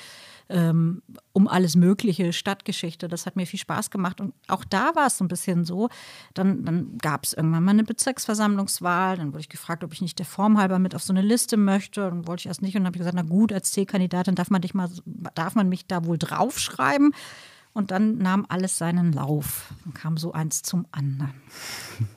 ähm, 0.49 1.03
um 1.33 1.49
alles 1.49 1.77
Mögliche, 1.77 2.33
Stadtgeschichte. 2.33 3.09
Das 3.09 3.27
hat 3.27 3.37
mir 3.37 3.47
viel 3.47 3.59
Spaß 3.59 3.91
gemacht. 3.91 4.21
Und 4.21 4.35
auch 4.49 4.65
da 4.65 4.95
war 4.95 5.09
es 5.09 5.19
so 5.19 5.25
ein 5.25 5.29
bisschen 5.29 5.65
so. 5.65 5.89
Dann, 6.35 6.65
dann 6.65 6.99
gab 6.99 7.25
es 7.25 7.33
irgendwann 7.33 7.65
mal 7.65 7.73
eine 7.73 7.85
Bezirksversammlungswahl. 7.85 9.17
Dann 9.17 9.33
wurde 9.33 9.41
ich 9.41 9.49
gefragt, 9.49 9.83
ob 9.85 9.93
ich 9.93 10.01
nicht 10.01 10.19
der 10.19 10.27
Form 10.27 10.59
halber 10.59 10.79
mit 10.79 10.95
auf 10.95 11.03
so 11.03 11.13
eine 11.13 11.23
Liste 11.23 11.57
möchte. 11.57 12.03
Dann 12.03 12.27
wollte 12.27 12.43
ich 12.43 12.47
erst 12.47 12.63
nicht. 12.63 12.75
Und 12.77 12.81
dann 12.81 12.87
habe 12.87 12.97
ich 12.97 13.01
gesagt, 13.01 13.17
na 13.17 13.23
gut, 13.23 13.53
als 13.53 13.73
C-Kandidatin 13.73 14.35
darf 14.35 14.49
darf 15.35 15.55
man 15.55 15.69
mich 15.69 15.87
da 15.87 16.05
wohl 16.05 16.19
draufschreiben. 16.19 17.13
Und 17.77 17.91
dann 17.91 18.17
nahm 18.17 18.47
alles 18.49 18.79
seinen 18.79 19.13
Lauf 19.13 19.75
und 19.85 19.95
kam 19.95 20.17
so 20.17 20.33
eins 20.33 20.63
zum 20.63 20.87
anderen. 20.93 21.35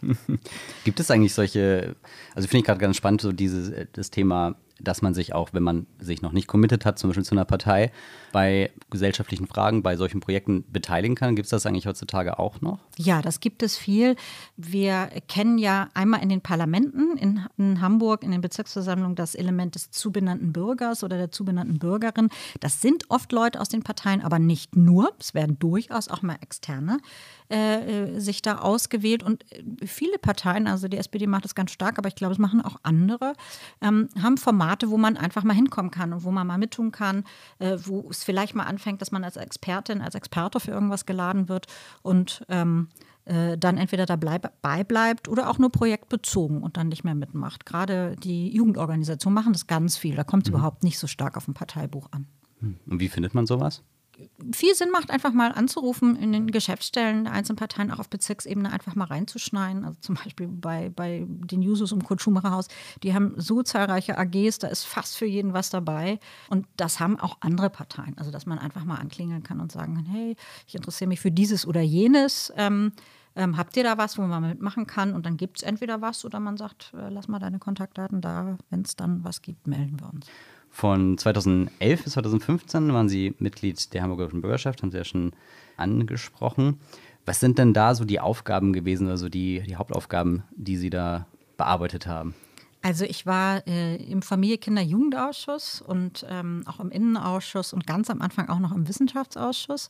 Gibt 0.86 1.02
es 1.02 1.12
eigentlich 1.12 1.34
solche, 1.34 1.98
also 2.34 2.48
finde 2.48 2.60
ich 2.60 2.64
gerade 2.64 2.80
ganz 2.80 2.96
spannend, 2.96 3.20
so 3.20 3.34
dieses 3.34 3.74
das 3.92 4.10
Thema 4.10 4.56
dass 4.80 5.02
man 5.02 5.14
sich 5.14 5.34
auch, 5.34 5.50
wenn 5.54 5.64
man 5.64 5.88
sich 6.00 6.22
noch 6.22 6.32
nicht 6.32 6.48
committed 6.48 6.86
hat, 6.86 7.00
zum 7.00 7.10
Beispiel 7.10 7.26
zu 7.26 7.36
einer 7.36 7.46
Partei, 7.46 7.92
bei 8.32 8.72
gesellschaftlichen 8.90 9.48
Fragen, 9.48 9.84
bei 9.84 9.96
solchen 9.96 10.20
Projekten 10.20 10.64
beteiligen 10.72 11.16
kann. 11.16 11.36
Gibt 11.36 11.46
es 11.46 11.50
das 11.52 11.66
eigentlich 11.66 11.88
heutzutage 11.88 12.40
auch 12.40 12.62
noch? 12.62 12.80
Ja, 12.98 13.22
das 13.22 13.40
gibt 13.40 13.64
es 13.64 13.78
viel. 13.78 14.16
Wir 14.58 15.10
kennen 15.28 15.58
ja 15.58 15.90
einmal 15.94 16.22
in 16.22 16.30
den 16.30 16.42
Parlamenten 16.42 17.18
in, 17.18 17.46
in 17.58 17.82
Hamburg, 17.82 18.24
in 18.24 18.32
den 18.32 18.42
Bezirksversammlungen, 18.42 19.16
das 19.16 19.36
Element 19.36 19.76
des 19.76 19.92
zubenannten 19.92 20.54
Bürgers 20.54 21.04
oder 21.04 21.18
der 21.18 21.32
zubenannten 21.32 21.80
Bürgerin. 21.80 22.30
Das 22.60 22.82
sind 22.82 23.06
oft 23.10 23.32
Leute 23.32 23.60
aus 23.60 23.70
den 23.70 23.84
Parteien, 23.84 24.22
aber 24.22 24.40
nicht 24.40 24.76
nur. 24.76 25.14
Es 25.20 25.34
werden 25.34 25.58
durchaus 25.60 26.08
auch 26.08 26.22
mal 26.22 26.38
externe 26.42 27.00
äh, 27.50 28.16
äh 28.16 28.20
sich 28.20 28.42
da 28.42 28.60
ausgewählt. 28.60 29.24
Und 29.24 29.44
äh, 29.52 29.86
viele 29.86 30.18
Parteien, 30.20 30.68
also 30.68 30.88
die 30.88 30.98
SPD 30.98 31.28
macht 31.28 31.46
das 31.46 31.56
ganz 31.56 31.72
stark, 31.72 31.98
aber 31.98 32.08
ich 32.08 32.16
glaube, 32.16 32.34
es 32.34 32.40
machen 32.40 32.62
auch 32.62 32.78
andere, 32.84 33.34
ähm, 33.82 34.10
haben 34.22 34.38
Formate, 34.38 34.90
wo 34.90 34.98
man 34.98 35.18
einfach 35.18 35.44
mal 35.44 35.54
hinkommen 35.54 35.92
kann 35.92 36.14
und 36.14 36.24
wo 36.24 36.32
man 36.32 36.48
mal 36.48 36.58
mittun 36.58 36.92
kann, 36.92 37.24
äh, 37.60 37.78
wo 37.84 38.08
es 38.10 38.24
vielleicht 38.24 38.56
mal 38.56 38.64
anfängt, 38.64 39.02
dass 39.02 39.12
man 39.12 39.24
als 39.24 39.38
Expertin, 39.38 40.02
als 40.02 40.16
Experte 40.16 40.60
für 40.60 40.72
irgendwas 40.72 41.06
geladen 41.06 41.50
wird 41.50 41.68
und 42.02 42.46
ähm, 42.50 42.90
äh, 43.30 43.58
dann 43.58 43.78
entweder 43.78 44.08
dabei 44.08 44.84
bleibt 44.84 45.28
oder 45.28 45.50
auch 45.50 45.60
nur 45.60 45.72
projektbezogen 45.72 46.64
und 46.64 46.78
dann 46.78 46.88
nicht 46.88 47.04
mehr 47.04 47.14
mitmacht. 47.14 47.66
Gerade 47.66 48.16
die 48.16 48.50
Jugendorganisationen 48.56 49.36
machen 49.36 49.54
das 49.54 49.68
ganz 49.68 49.98
viel. 49.98 50.16
Da 50.16 50.24
kommt 50.24 50.48
es 50.48 50.52
mhm. 50.52 50.58
überhaupt 50.58 50.84
nicht 50.84 50.98
so 50.98 51.06
stark 51.06 51.38
auf 51.38 51.48
ein 51.48 51.54
Parteibuch 51.54 52.08
an. 52.12 52.26
Hm. 52.60 52.78
Und 52.88 53.00
wie 53.00 53.08
findet 53.08 53.34
man 53.34 53.46
sowas? 53.46 53.84
Viel 54.54 54.76
Sinn 54.76 54.90
macht, 54.92 55.12
einfach 55.12 55.34
mal 55.34 55.52
anzurufen, 55.52 56.16
in 56.16 56.32
den 56.32 56.48
Geschäftsstellen 56.48 57.26
der 57.26 57.34
einzelnen 57.34 57.58
Parteien 57.58 57.92
auch 57.92 58.00
auf 58.00 58.10
Bezirksebene 58.10 58.72
einfach 58.72 58.96
mal 58.96 59.06
reinzuschneiden. 59.06 59.86
Also 59.86 59.98
zum 60.02 60.16
Beispiel 60.16 60.48
bei, 60.48 60.90
bei 60.96 61.26
den 61.28 61.62
Jusos 61.62 61.92
im 61.92 62.04
Kurt 62.04 62.22
Schumacher 62.22 62.52
Haus, 62.52 62.68
die 63.04 63.14
haben 63.14 63.34
so 63.38 63.64
zahlreiche 63.64 64.18
AGs, 64.18 64.60
da 64.60 64.68
ist 64.68 64.84
fast 64.84 65.18
für 65.18 65.26
jeden 65.26 65.54
was 65.54 65.70
dabei. 65.70 66.20
Und 66.50 66.66
das 66.78 67.00
haben 67.00 67.20
auch 67.20 67.38
andere 67.42 67.70
Parteien. 67.70 68.18
Also 68.18 68.32
dass 68.32 68.46
man 68.46 68.60
einfach 68.60 68.86
mal 68.86 68.98
anklingeln 68.98 69.44
kann 69.44 69.60
und 69.60 69.72
sagen 69.72 69.96
kann, 69.96 70.06
hey, 70.06 70.36
ich 70.68 70.76
interessiere 70.76 71.08
mich 71.08 71.20
für 71.20 71.32
dieses 71.32 71.66
oder 71.66 71.82
jenes. 71.82 72.52
Ähm, 72.56 72.92
ähm, 73.36 73.58
habt 73.58 73.78
ihr 73.78 73.84
da 73.84 73.98
was, 73.98 74.18
wo 74.18 74.24
man 74.24 74.48
mitmachen 74.48 74.88
kann? 74.88 75.14
Und 75.14 75.26
dann 75.26 75.38
gibt 75.38 75.58
es 75.58 75.64
entweder 75.64 76.02
was 76.02 76.26
oder 76.26 76.40
man 76.40 76.58
sagt, 76.58 76.94
äh, 76.94 77.10
lass 77.10 77.28
mal 77.28 77.40
deine 77.40 77.60
Kontaktdaten 77.60 78.22
da. 78.22 78.58
Wenn 78.70 78.82
es 78.82 78.96
dann 78.96 79.24
was 79.24 79.42
gibt, 79.42 79.68
melden 79.68 80.00
wir 80.00 80.10
uns. 80.12 80.26
Von 80.70 81.18
2011 81.18 82.04
bis 82.04 82.14
2015 82.14 82.94
waren 82.94 83.10
Sie 83.10 83.36
Mitglied 83.40 83.94
der 83.94 84.04
Hamburgischen 84.04 84.42
Bürgerschaft, 84.42 84.82
haben 84.82 84.92
Sie 84.92 84.98
ja 84.98 85.04
schon 85.04 85.34
angesprochen. 85.78 86.80
Was 87.26 87.40
sind 87.40 87.58
denn 87.58 87.74
da 87.74 87.96
so 87.96 88.06
die 88.06 88.20
Aufgaben 88.20 88.74
gewesen, 88.74 89.08
also 89.08 89.30
die, 89.30 89.62
die 89.68 89.76
Hauptaufgaben, 89.76 90.44
die 90.52 90.78
Sie 90.78 90.90
da 90.90 91.28
bearbeitet 91.58 92.08
haben? 92.08 92.34
Also 92.82 93.04
ich 93.04 93.26
war 93.26 93.68
äh, 93.68 93.98
im 93.98 94.22
Familie, 94.22 94.58
Kinder, 94.58 94.82
Jugendausschuss 94.82 95.82
und 95.82 96.26
ähm, 96.30 96.64
auch 96.66 96.80
im 96.80 96.92
Innenausschuss 96.92 97.74
und 97.74 97.86
ganz 97.86 98.10
am 98.10 98.22
Anfang 98.22 98.48
auch 98.48 98.60
noch 98.60 98.72
im 98.72 98.88
Wissenschaftsausschuss. 98.88 99.90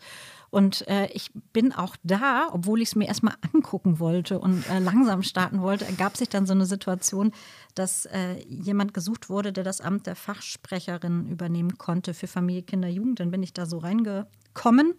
Und 0.49 0.87
äh, 0.87 1.05
ich 1.13 1.29
bin 1.53 1.71
auch 1.71 1.95
da, 2.03 2.47
obwohl 2.51 2.81
ich 2.81 2.89
es 2.89 2.95
mir 2.95 3.07
erstmal 3.07 3.35
angucken 3.53 3.99
wollte 3.99 4.39
und 4.39 4.67
äh, 4.69 4.79
langsam 4.79 5.21
starten 5.21 5.61
wollte, 5.61 5.85
ergab 5.85 6.17
sich 6.17 6.29
dann 6.29 6.47
so 6.47 6.53
eine 6.53 6.65
Situation, 6.65 7.31
dass 7.75 8.05
äh, 8.07 8.43
jemand 8.47 8.95
gesucht 8.95 9.29
wurde, 9.29 9.53
der 9.53 9.63
das 9.63 9.81
Amt 9.81 10.07
der 10.07 10.15
Fachsprecherin 10.15 11.27
übernehmen 11.27 11.77
konnte 11.77 12.15
für 12.15 12.27
Familie, 12.27 12.63
Kinder, 12.63 12.87
Jugend. 12.87 13.19
Dann 13.19 13.29
bin 13.29 13.43
ich 13.43 13.53
da 13.53 13.67
so 13.67 13.77
reingekommen 13.77 14.27
kommen 14.59 14.93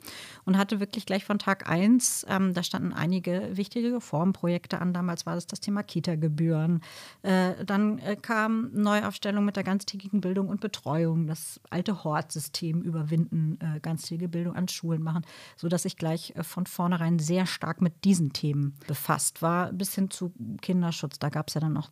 und 0.47 0.57
hatte 0.57 0.81
wirklich 0.81 1.05
gleich 1.05 1.27
von 1.27 1.39
Tag 1.39 1.69
eins, 1.69 2.25
ähm, 2.31 2.55
da 2.55 2.63
standen 2.63 2.95
einige 2.95 3.51
wichtige 3.59 3.93
Reformprojekte 3.93 4.81
an. 4.81 4.95
Damals 4.95 5.27
war 5.27 5.35
das 5.35 5.47
das 5.47 5.61
Thema 5.61 5.83
Kita-Gebühren. 5.83 6.81
Äh, 7.21 7.63
dann 7.67 7.99
äh, 7.99 8.17
kam 8.17 8.71
Neuaufstellung 8.73 9.45
mit 9.45 9.57
der 9.57 9.63
ganztägigen 9.63 10.23
Bildung 10.23 10.49
und 10.49 10.63
Betreuung, 10.63 11.27
das 11.27 11.61
alte 11.69 12.05
Hortsystem 12.05 12.81
überwinden, 12.81 13.59
äh, 13.61 13.81
ganztägige 13.81 14.31
Bildung 14.31 14.57
an 14.57 14.67
Schulen 14.67 15.03
machen, 15.03 15.27
sodass 15.57 15.85
ich 15.85 15.99
gleich 15.99 16.33
äh, 16.37 16.43
von 16.43 16.65
vornherein 16.65 17.19
sehr 17.19 17.45
stark 17.45 17.83
mit 17.83 18.05
diesen 18.05 18.33
Themen 18.33 18.75
befasst 18.87 19.43
war, 19.43 19.75
bis 19.75 19.95
hin 19.95 20.11
zu 20.11 20.33
Kinderschutz. 20.63 21.19
Da 21.19 21.29
gab 21.29 21.49
es 21.49 21.55
ja 21.55 21.61
dann 21.61 21.75
noch 21.75 21.91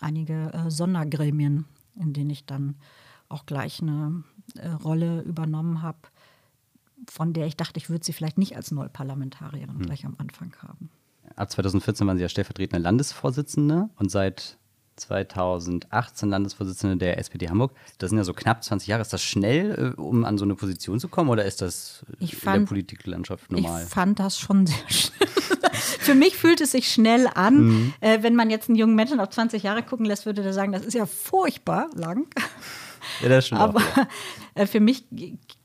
einige 0.00 0.54
äh, 0.54 0.70
Sondergremien, 0.70 1.66
in 1.96 2.14
denen 2.14 2.30
ich 2.30 2.46
dann 2.46 2.76
auch 3.28 3.44
gleich 3.44 3.82
eine 3.82 4.24
äh, 4.56 4.68
Rolle 4.68 5.20
übernommen 5.20 5.82
habe, 5.82 5.98
von 7.08 7.32
der 7.32 7.46
ich 7.46 7.56
dachte, 7.56 7.78
ich 7.78 7.90
würde 7.90 8.04
sie 8.04 8.12
vielleicht 8.12 8.38
nicht 8.38 8.56
als 8.56 8.70
Neuparlamentarierin 8.70 9.78
hm. 9.78 9.82
gleich 9.82 10.04
am 10.04 10.16
Anfang 10.18 10.54
haben. 10.62 10.90
Ab 11.36 11.50
2014 11.50 12.06
waren 12.06 12.16
Sie 12.16 12.22
ja 12.22 12.28
stellvertretende 12.28 12.82
Landesvorsitzende 12.82 13.88
und 13.96 14.10
seit 14.10 14.58
2018 14.96 16.28
Landesvorsitzende 16.28 16.96
der 16.96 17.18
SPD 17.18 17.48
Hamburg. 17.48 17.72
Das 17.98 18.10
sind 18.10 18.18
ja 18.18 18.24
so 18.24 18.34
knapp 18.34 18.62
20 18.62 18.88
Jahre. 18.88 19.02
Ist 19.02 19.12
das 19.12 19.22
schnell, 19.22 19.94
äh, 19.96 20.00
um 20.00 20.24
an 20.24 20.38
so 20.38 20.44
eine 20.44 20.54
Position 20.54 21.00
zu 21.00 21.08
kommen 21.08 21.30
oder 21.30 21.44
ist 21.44 21.62
das 21.62 22.04
ich 22.18 22.36
fand, 22.36 22.56
in 22.56 22.62
der 22.62 22.68
Politiklandschaft 22.68 23.50
normal? 23.50 23.82
Ich 23.82 23.88
fand 23.88 24.18
das 24.18 24.38
schon 24.38 24.66
sehr 24.66 24.88
schnell. 24.88 25.28
Für 25.72 26.14
mich 26.14 26.36
fühlt 26.36 26.60
es 26.60 26.72
sich 26.72 26.92
schnell 26.92 27.28
an. 27.34 27.68
Mhm. 27.68 27.94
Äh, 28.00 28.22
wenn 28.22 28.34
man 28.34 28.50
jetzt 28.50 28.68
einen 28.68 28.76
jungen 28.76 28.94
Menschen 28.94 29.20
auf 29.20 29.30
20 29.30 29.62
Jahre 29.62 29.82
gucken 29.82 30.04
lässt, 30.04 30.26
würde 30.26 30.42
der 30.42 30.52
sagen, 30.52 30.72
das 30.72 30.84
ist 30.84 30.94
ja 30.94 31.06
furchtbar 31.06 31.88
lang. 31.94 32.26
Ja, 33.22 33.28
das 33.28 33.46
stimmt. 33.46 33.60
Aber 33.60 33.80
auch. 33.80 34.06
Äh, 34.56 34.66
für 34.66 34.80
mich 34.80 35.04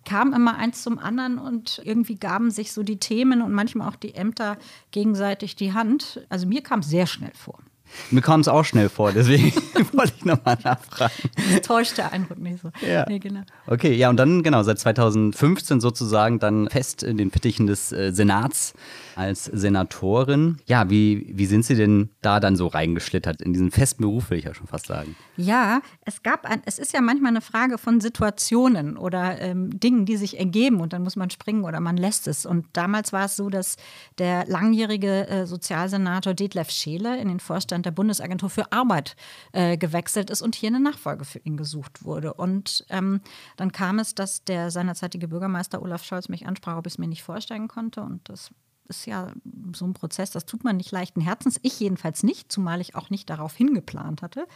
kam 0.06 0.32
immer 0.32 0.58
eins 0.58 0.84
zum 0.84 1.00
anderen 1.00 1.40
und 1.40 1.82
irgendwie 1.84 2.16
gaben 2.16 2.52
sich 2.52 2.72
so 2.72 2.84
die 2.84 3.00
Themen 3.00 3.42
und 3.42 3.52
manchmal 3.52 3.90
auch 3.90 3.96
die 3.96 4.14
Ämter 4.14 4.60
gegenseitig 4.92 5.56
die 5.56 5.74
Hand. 5.74 6.24
Also 6.30 6.46
mir 6.46 6.62
kam 6.62 6.82
es 6.82 6.88
sehr 6.90 7.08
schnell 7.08 7.32
vor. 7.34 7.58
Mir 8.12 8.22
kam 8.22 8.40
es 8.40 8.48
auch 8.48 8.64
schnell 8.64 8.90
vor, 8.90 9.12
deswegen 9.12 9.52
wollte 9.94 10.14
ich 10.18 10.26
nochmal 10.26 10.58
nachfragen. 10.64 11.14
Das 11.54 11.62
täuscht 11.62 11.98
der 11.98 12.12
Eindruck 12.12 12.40
nicht 12.40 12.62
so. 12.62 12.70
Ja. 12.86 13.06
Nee, 13.08 13.20
genau. 13.20 13.42
Okay, 13.68 13.94
ja, 13.94 14.10
und 14.10 14.18
dann 14.18 14.44
genau, 14.44 14.64
seit 14.64 14.80
2015 14.80 15.80
sozusagen 15.82 16.40
dann 16.40 16.70
fest 16.70 17.04
in 17.04 17.18
den 17.18 17.32
Fittichen 17.32 17.68
des 17.68 17.92
äh, 17.92 18.12
Senats 18.12 18.74
als 19.16 19.46
Senatorin. 19.46 20.58
Ja, 20.66 20.90
wie, 20.90 21.32
wie 21.34 21.46
sind 21.46 21.66
Sie 21.66 21.76
denn 21.76 22.10
da 22.22 22.40
dann 22.40 22.56
so 22.56 22.68
reingeschlittert 22.68 23.42
in 23.42 23.54
diesen 23.54 23.72
festen 23.72 24.04
Beruf, 24.04 24.30
will 24.30 24.38
ich 24.38 24.46
ja 24.46 24.54
schon 24.54 24.68
fast 24.68 24.88
sagen? 24.88 25.16
Ja, 25.38 25.82
es 26.06 26.22
gab 26.24 26.46
ein, 26.46 26.62
es 26.66 26.80
ist 26.80 26.94
ja 26.94 27.02
manchmal 27.02 27.30
eine 27.30 27.42
Frage 27.42 27.78
von 27.78 28.02
Situationen 28.02 28.98
oder 28.98 29.40
ähm, 29.42 29.80
Dingen, 29.80 30.06
die 30.06 30.18
sich 30.18 30.40
ergeben 30.40 30.82
und 30.82 30.94
dann 30.94 31.04
muss 31.04 31.16
man 31.16 31.30
springen 31.30 31.64
oder 31.64 31.80
man 31.80 31.98
lässt 31.98 32.28
es. 32.28 32.46
Und 32.46 32.66
damals 32.74 33.14
war 33.14 33.26
es 33.26 33.36
so, 33.36 33.50
dass 33.50 33.78
der 34.18 34.46
langjährige 34.48 35.28
äh, 35.28 35.46
Sozialsenator 35.46 36.34
Detlef 36.34 36.70
Scheele 36.70 37.18
in 37.20 37.28
den 37.28 37.40
Vorstand 37.40 37.85
der 37.86 37.92
Bundesagentur 37.92 38.50
für 38.50 38.72
Arbeit 38.72 39.16
äh, 39.52 39.78
gewechselt 39.78 40.30
ist 40.30 40.42
und 40.42 40.56
hier 40.56 40.68
eine 40.68 40.80
Nachfolge 40.80 41.26
für 41.26 41.40
ihn 41.40 41.58
gesucht 41.58 42.04
wurde. 42.04 42.34
Und 42.34 42.86
ähm, 42.90 43.22
dann 43.58 43.72
kam 43.72 44.00
es, 44.00 44.16
dass 44.16 44.44
der 44.44 44.72
seinerzeitige 44.72 45.28
Bürgermeister 45.28 45.82
Olaf 45.82 46.04
Scholz 46.04 46.30
mich 46.30 46.48
ansprach, 46.48 46.78
ob 46.78 46.88
ich 46.88 46.94
es 46.94 46.98
mir 46.98 47.08
nicht 47.08 47.24
vorstellen 47.24 47.68
konnte. 47.68 48.02
Und 48.02 48.28
das 48.30 48.52
ist 48.88 49.06
ja 49.06 49.32
so 49.74 49.86
ein 49.86 49.94
Prozess, 49.94 50.32
das 50.32 50.46
tut 50.46 50.64
man 50.64 50.78
nicht 50.78 50.92
leichten 50.92 51.22
Herzens. 51.22 51.60
Ich 51.64 51.80
jedenfalls 51.80 52.24
nicht, 52.24 52.52
zumal 52.52 52.82
ich 52.82 52.96
auch 52.96 53.10
nicht 53.10 53.30
darauf 53.30 53.56
hingeplant 53.56 54.22
hatte. 54.22 54.48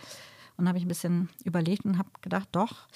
Und 0.58 0.68
habe 0.68 0.78
ich 0.78 0.86
ein 0.86 0.90
bisschen 0.90 1.30
überlegt 1.46 1.86
und 1.86 1.98
habe 1.98 2.10
gedacht, 2.22 2.50
doch, 2.52 2.88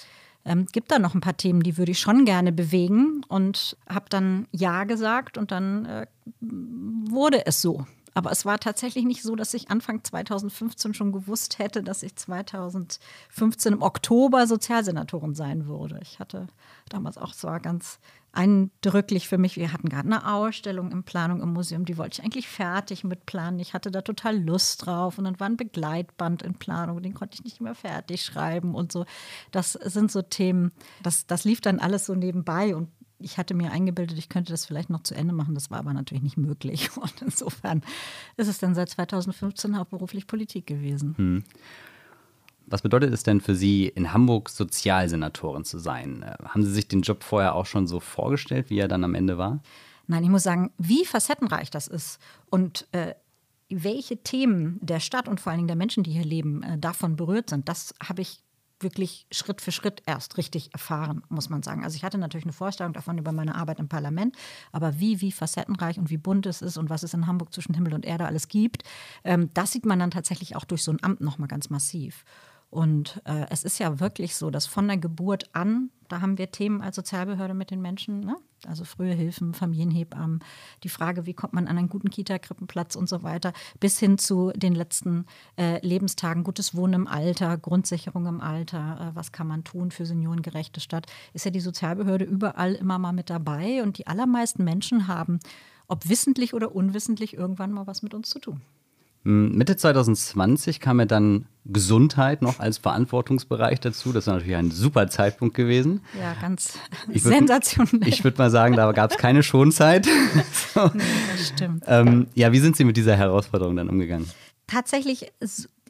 ähm, 0.44 0.66
gibt 0.70 0.90
da 0.92 0.98
noch 0.98 1.14
ein 1.14 1.22
paar 1.22 1.36
Themen, 1.36 1.62
die 1.62 1.78
würde 1.78 1.92
ich 1.92 1.98
schon 1.98 2.24
gerne 2.24 2.52
bewegen. 2.52 3.22
Und 3.28 3.76
habe 3.88 4.06
dann 4.08 4.46
Ja 4.52 4.84
gesagt 4.84 5.38
und 5.38 5.50
dann 5.50 5.86
äh, 5.86 6.06
wurde 6.40 7.46
es 7.46 7.62
so. 7.62 7.86
Aber 8.14 8.30
es 8.30 8.44
war 8.44 8.58
tatsächlich 8.60 9.04
nicht 9.04 9.22
so, 9.22 9.34
dass 9.34 9.54
ich 9.54 9.70
Anfang 9.70 10.04
2015 10.04 10.94
schon 10.94 11.10
gewusst 11.10 11.58
hätte, 11.58 11.82
dass 11.82 12.04
ich 12.04 12.14
2015 12.14 13.72
im 13.72 13.82
Oktober 13.82 14.46
Sozialsenatorin 14.46 15.34
sein 15.34 15.66
würde. 15.66 15.98
Ich 16.00 16.20
hatte 16.20 16.46
damals 16.88 17.18
auch 17.18 17.34
zwar 17.34 17.58
ganz 17.58 17.98
eindrücklich 18.34 19.28
für 19.28 19.38
mich. 19.38 19.56
Wir 19.56 19.72
hatten 19.72 19.88
gerade 19.88 20.06
eine 20.06 20.32
Ausstellung 20.32 20.90
in 20.92 21.02
Planung 21.04 21.40
im 21.40 21.52
Museum, 21.52 21.84
die 21.84 21.96
wollte 21.96 22.18
ich 22.18 22.24
eigentlich 22.24 22.48
fertig 22.48 23.04
mit 23.04 23.26
planen. 23.26 23.58
Ich 23.60 23.74
hatte 23.74 23.90
da 23.90 24.02
total 24.02 24.38
Lust 24.38 24.86
drauf 24.86 25.18
und 25.18 25.24
dann 25.24 25.38
war 25.40 25.48
ein 25.48 25.56
Begleitband 25.56 26.42
in 26.42 26.54
Planung, 26.54 27.02
den 27.02 27.14
konnte 27.14 27.34
ich 27.34 27.44
nicht 27.44 27.60
mehr 27.60 27.74
fertig 27.74 28.24
schreiben 28.24 28.74
und 28.74 28.92
so. 28.92 29.06
Das 29.50 29.72
sind 29.72 30.10
so 30.10 30.22
Themen, 30.22 30.72
das, 31.02 31.26
das 31.26 31.44
lief 31.44 31.60
dann 31.60 31.78
alles 31.78 32.06
so 32.06 32.14
nebenbei 32.14 32.74
und 32.74 32.88
ich 33.18 33.38
hatte 33.38 33.54
mir 33.54 33.72
eingebildet, 33.72 34.18
ich 34.18 34.28
könnte 34.28 34.52
das 34.52 34.66
vielleicht 34.66 34.90
noch 34.90 35.02
zu 35.02 35.14
Ende 35.14 35.34
machen. 35.34 35.54
Das 35.54 35.70
war 35.70 35.78
aber 35.78 35.92
natürlich 35.92 36.22
nicht 36.22 36.36
möglich. 36.36 36.90
Und 36.96 37.22
insofern 37.22 37.82
ist 38.36 38.48
es 38.48 38.58
dann 38.58 38.74
seit 38.74 38.90
2015 38.90 39.78
hauptberuflich 39.78 40.26
Politik 40.26 40.66
gewesen. 40.66 41.14
Hm. 41.16 41.44
Was 42.66 42.82
bedeutet 42.82 43.12
es 43.12 43.22
denn 43.22 43.40
für 43.40 43.54
Sie, 43.54 43.88
in 43.88 44.12
Hamburg 44.12 44.48
Sozialsenatorin 44.48 45.64
zu 45.64 45.78
sein? 45.78 46.22
Äh, 46.22 46.36
haben 46.48 46.62
Sie 46.62 46.72
sich 46.72 46.88
den 46.88 47.02
Job 47.02 47.22
vorher 47.22 47.54
auch 47.54 47.66
schon 47.66 47.86
so 47.86 48.00
vorgestellt, 48.00 48.70
wie 48.70 48.78
er 48.78 48.88
dann 48.88 49.04
am 49.04 49.14
Ende 49.14 49.38
war? 49.38 49.60
Nein, 50.06 50.24
ich 50.24 50.30
muss 50.30 50.42
sagen, 50.42 50.70
wie 50.78 51.04
facettenreich 51.04 51.70
das 51.70 51.88
ist 51.88 52.18
und 52.50 52.86
äh, 52.92 53.14
welche 53.70 54.18
Themen 54.18 54.78
der 54.82 55.00
Stadt 55.00 55.28
und 55.28 55.40
vor 55.40 55.50
allen 55.50 55.58
Dingen 55.58 55.68
der 55.68 55.76
Menschen, 55.76 56.04
die 56.04 56.12
hier 56.12 56.24
leben, 56.24 56.62
äh, 56.62 56.78
davon 56.78 57.16
berührt 57.16 57.50
sind, 57.50 57.68
das 57.68 57.94
habe 58.02 58.22
ich 58.22 58.40
wirklich 58.80 59.26
Schritt 59.30 59.60
für 59.60 59.72
Schritt 59.72 60.02
erst 60.06 60.36
richtig 60.36 60.72
erfahren, 60.72 61.22
muss 61.28 61.48
man 61.48 61.62
sagen. 61.62 61.84
Also 61.84 61.96
ich 61.96 62.04
hatte 62.04 62.18
natürlich 62.18 62.44
eine 62.44 62.52
Vorstellung 62.52 62.92
davon 62.92 63.18
über 63.18 63.32
meine 63.32 63.54
Arbeit 63.54 63.80
im 63.80 63.88
Parlament, 63.88 64.36
aber 64.72 64.98
wie, 64.98 65.20
wie 65.20 65.32
facettenreich 65.32 65.98
und 65.98 66.10
wie 66.10 66.18
bunt 66.18 66.46
es 66.46 66.62
ist 66.62 66.76
und 66.76 66.90
was 66.90 67.02
es 67.02 67.14
in 67.14 67.26
Hamburg 67.26 67.52
zwischen 67.52 67.74
Himmel 67.74 67.94
und 67.94 68.04
Erde 68.04 68.26
alles 68.26 68.48
gibt, 68.48 68.82
ähm, 69.24 69.50
das 69.54 69.72
sieht 69.72 69.86
man 69.86 69.98
dann 69.98 70.10
tatsächlich 70.10 70.56
auch 70.56 70.64
durch 70.64 70.82
so 70.82 70.92
ein 70.92 71.02
Amt 71.02 71.20
nochmal 71.20 71.48
ganz 71.48 71.70
massiv. 71.70 72.24
Und 72.74 73.22
äh, 73.24 73.46
es 73.50 73.62
ist 73.62 73.78
ja 73.78 74.00
wirklich 74.00 74.34
so, 74.34 74.50
dass 74.50 74.66
von 74.66 74.88
der 74.88 74.96
Geburt 74.96 75.48
an, 75.52 75.90
da 76.08 76.20
haben 76.20 76.38
wir 76.38 76.50
Themen 76.50 76.80
als 76.80 76.96
Sozialbehörde 76.96 77.54
mit 77.54 77.70
den 77.70 77.80
Menschen, 77.80 78.18
ne? 78.18 78.36
also 78.66 78.84
frühe 78.84 79.14
Hilfen, 79.14 79.54
Familienhebammen, 79.54 80.40
die 80.82 80.88
Frage, 80.88 81.24
wie 81.24 81.34
kommt 81.34 81.52
man 81.52 81.68
an 81.68 81.78
einen 81.78 81.88
guten 81.88 82.10
Kita-Krippenplatz 82.10 82.96
und 82.96 83.08
so 83.08 83.22
weiter, 83.22 83.52
bis 83.78 84.00
hin 84.00 84.18
zu 84.18 84.50
den 84.56 84.74
letzten 84.74 85.26
äh, 85.56 85.78
Lebenstagen, 85.86 86.42
gutes 86.42 86.74
Wohnen 86.74 86.94
im 86.94 87.06
Alter, 87.06 87.56
Grundsicherung 87.58 88.26
im 88.26 88.40
Alter, 88.40 89.12
äh, 89.12 89.14
was 89.14 89.30
kann 89.30 89.46
man 89.46 89.62
tun 89.62 89.92
für 89.92 90.04
seniorengerechte 90.04 90.80
Stadt, 90.80 91.06
ist 91.32 91.44
ja 91.44 91.52
die 91.52 91.60
Sozialbehörde 91.60 92.24
überall 92.24 92.74
immer 92.74 92.98
mal 92.98 93.12
mit 93.12 93.30
dabei 93.30 93.84
und 93.84 93.98
die 93.98 94.08
allermeisten 94.08 94.64
Menschen 94.64 95.06
haben, 95.06 95.38
ob 95.86 96.08
wissentlich 96.08 96.54
oder 96.54 96.74
unwissentlich, 96.74 97.34
irgendwann 97.34 97.70
mal 97.70 97.86
was 97.86 98.02
mit 98.02 98.14
uns 98.14 98.30
zu 98.30 98.40
tun. 98.40 98.62
Mitte 99.24 99.74
2020 99.76 100.80
kam 100.80 101.00
ja 101.00 101.06
dann 101.06 101.46
Gesundheit 101.64 102.42
noch 102.42 102.60
als 102.60 102.76
Verantwortungsbereich 102.76 103.80
dazu. 103.80 104.12
Das 104.12 104.26
war 104.26 104.34
natürlich 104.34 104.56
ein 104.56 104.70
super 104.70 105.08
Zeitpunkt 105.08 105.54
gewesen. 105.54 106.02
Ja, 106.20 106.34
ganz 106.40 106.78
ich 107.08 107.22
sensationell. 107.22 108.06
ich 108.06 108.22
würde 108.22 108.36
mal 108.36 108.50
sagen, 108.50 108.76
da 108.76 108.92
gab 108.92 109.12
es 109.12 109.16
keine 109.16 109.42
Schonzeit. 109.42 110.06
so. 110.74 110.90
nee, 110.92 111.02
das 111.32 111.48
stimmt. 111.48 111.84
Ähm, 111.86 112.26
ja, 112.34 112.52
wie 112.52 112.58
sind 112.58 112.76
Sie 112.76 112.84
mit 112.84 112.98
dieser 112.98 113.16
Herausforderung 113.16 113.76
dann 113.76 113.88
umgegangen? 113.88 114.28
Tatsächlich 114.66 115.32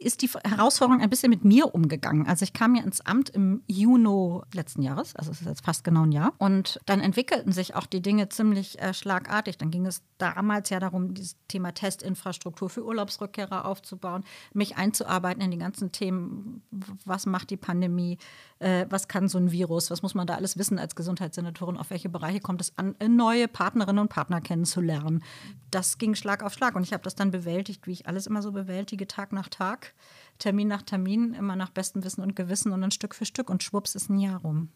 ist 0.04 0.22
die 0.22 0.28
Herausforderung 0.28 1.02
ein 1.02 1.10
bisschen 1.10 1.30
mit 1.30 1.44
mir 1.44 1.74
umgegangen. 1.74 2.26
Also 2.26 2.44
ich 2.44 2.52
kam 2.52 2.74
ja 2.74 2.82
ins 2.82 3.00
Amt 3.00 3.30
im 3.30 3.62
Juni 3.66 4.40
letzten 4.52 4.82
Jahres, 4.82 5.16
also 5.16 5.30
es 5.30 5.40
ist 5.40 5.46
jetzt 5.46 5.64
fast 5.64 5.84
genau 5.84 6.02
ein 6.02 6.12
Jahr. 6.12 6.32
Und 6.38 6.80
dann 6.86 7.00
entwickelten 7.00 7.52
sich 7.52 7.74
auch 7.74 7.86
die 7.86 8.02
Dinge 8.02 8.28
ziemlich 8.28 8.80
äh, 8.80 8.92
schlagartig. 8.92 9.58
Dann 9.58 9.70
ging 9.70 9.86
es 9.86 10.02
damals 10.18 10.70
ja 10.70 10.80
darum, 10.80 11.14
dieses 11.14 11.36
Thema 11.48 11.72
Testinfrastruktur 11.72 12.68
für 12.68 12.84
Urlaubsrückkehrer 12.84 13.64
aufzubauen, 13.64 14.24
mich 14.52 14.76
einzuarbeiten 14.76 15.42
in 15.42 15.50
die 15.50 15.58
ganzen 15.58 15.92
Themen, 15.92 16.62
was 17.04 17.26
macht 17.26 17.50
die 17.50 17.56
Pandemie, 17.56 18.18
äh, 18.64 18.86
was 18.88 19.08
kann 19.08 19.28
so 19.28 19.36
ein 19.36 19.52
Virus, 19.52 19.90
was 19.90 20.02
muss 20.02 20.14
man 20.14 20.26
da 20.26 20.36
alles 20.36 20.56
wissen 20.56 20.78
als 20.78 20.96
Gesundheitssenatorin, 20.96 21.76
auf 21.76 21.90
welche 21.90 22.08
Bereiche 22.08 22.40
kommt 22.40 22.62
es 22.62 22.72
an, 22.78 22.96
äh, 22.98 23.08
neue 23.08 23.46
Partnerinnen 23.46 24.00
und 24.00 24.08
Partner 24.08 24.40
kennenzulernen. 24.40 25.22
Das 25.70 25.98
ging 25.98 26.14
Schlag 26.14 26.42
auf 26.42 26.54
Schlag 26.54 26.74
und 26.74 26.82
ich 26.82 26.94
habe 26.94 27.02
das 27.02 27.14
dann 27.14 27.30
bewältigt, 27.30 27.86
wie 27.86 27.92
ich 27.92 28.08
alles 28.08 28.26
immer 28.26 28.40
so 28.40 28.52
bewältige, 28.52 29.06
Tag 29.06 29.32
nach 29.32 29.48
Tag. 29.48 29.92
Termin 30.38 30.66
nach 30.66 30.82
Termin, 30.82 31.34
immer 31.34 31.56
nach 31.56 31.70
bestem 31.70 32.04
Wissen 32.04 32.22
und 32.22 32.34
Gewissen 32.34 32.72
und 32.72 32.80
dann 32.80 32.90
Stück 32.90 33.14
für 33.14 33.26
Stück 33.26 33.50
und 33.50 33.62
schwupps 33.62 33.94
ist 33.94 34.08
ein 34.08 34.18
Jahr 34.18 34.40
rum. 34.40 34.70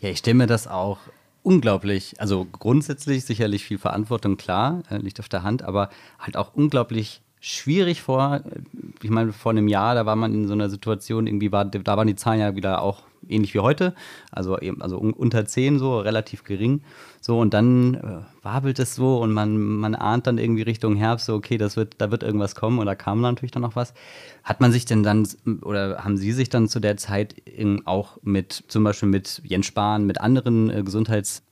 Ja, 0.00 0.10
ich 0.10 0.22
mir 0.34 0.46
das 0.46 0.66
auch 0.66 0.98
unglaublich, 1.42 2.20
also 2.20 2.44
grundsätzlich 2.44 3.24
sicherlich 3.24 3.64
viel 3.64 3.78
Verantwortung, 3.78 4.36
klar, 4.36 4.82
äh, 4.90 4.98
liegt 4.98 5.18
auf 5.18 5.28
der 5.30 5.42
Hand, 5.42 5.62
aber 5.62 5.88
halt 6.18 6.36
auch 6.36 6.54
unglaublich 6.54 7.22
schwierig 7.42 8.00
vor. 8.02 8.40
Ich 9.02 9.10
meine, 9.10 9.32
vor 9.32 9.50
einem 9.50 9.66
Jahr, 9.66 9.96
da 9.96 10.06
war 10.06 10.14
man 10.14 10.32
in 10.32 10.46
so 10.46 10.54
einer 10.54 10.70
Situation, 10.70 11.26
irgendwie 11.26 11.50
war, 11.50 11.64
da 11.64 11.96
waren 11.96 12.06
die 12.06 12.14
Zahlen 12.14 12.40
ja 12.40 12.54
wieder 12.54 12.80
auch 12.80 13.02
ähnlich 13.28 13.52
wie 13.54 13.60
heute, 13.60 13.94
also 14.30 14.56
also 14.80 14.98
unter 14.98 15.44
10 15.44 15.78
so, 15.78 15.98
relativ 15.98 16.44
gering. 16.44 16.82
So, 17.20 17.38
und 17.40 17.52
dann 17.52 17.94
äh, 17.94 18.44
wabelt 18.44 18.78
es 18.78 18.94
so 18.94 19.18
und 19.18 19.32
man, 19.32 19.56
man 19.58 19.94
ahnt 19.94 20.26
dann 20.26 20.38
irgendwie 20.38 20.62
Richtung 20.62 20.94
Herbst, 20.96 21.26
so, 21.26 21.34
okay, 21.34 21.58
das 21.58 21.76
wird, 21.76 21.94
da 21.98 22.10
wird 22.12 22.22
irgendwas 22.22 22.54
kommen 22.54 22.78
und 22.78 22.86
da 22.86 22.94
kam 22.94 23.20
natürlich 23.20 23.50
dann 23.50 23.62
noch 23.62 23.76
was. 23.76 23.92
Hat 24.44 24.60
man 24.60 24.70
sich 24.70 24.84
denn 24.84 25.02
dann, 25.02 25.26
oder 25.62 26.04
haben 26.04 26.16
Sie 26.16 26.32
sich 26.32 26.48
dann 26.48 26.68
zu 26.68 26.78
der 26.78 26.96
Zeit 26.96 27.34
auch 27.84 28.18
mit, 28.22 28.64
zum 28.68 28.84
Beispiel 28.84 29.08
mit 29.08 29.40
Jens 29.44 29.66
Spahn, 29.66 30.06
mit 30.06 30.20
anderen 30.20 30.70
äh, 30.70 30.82
Gesundheits- 30.84 31.42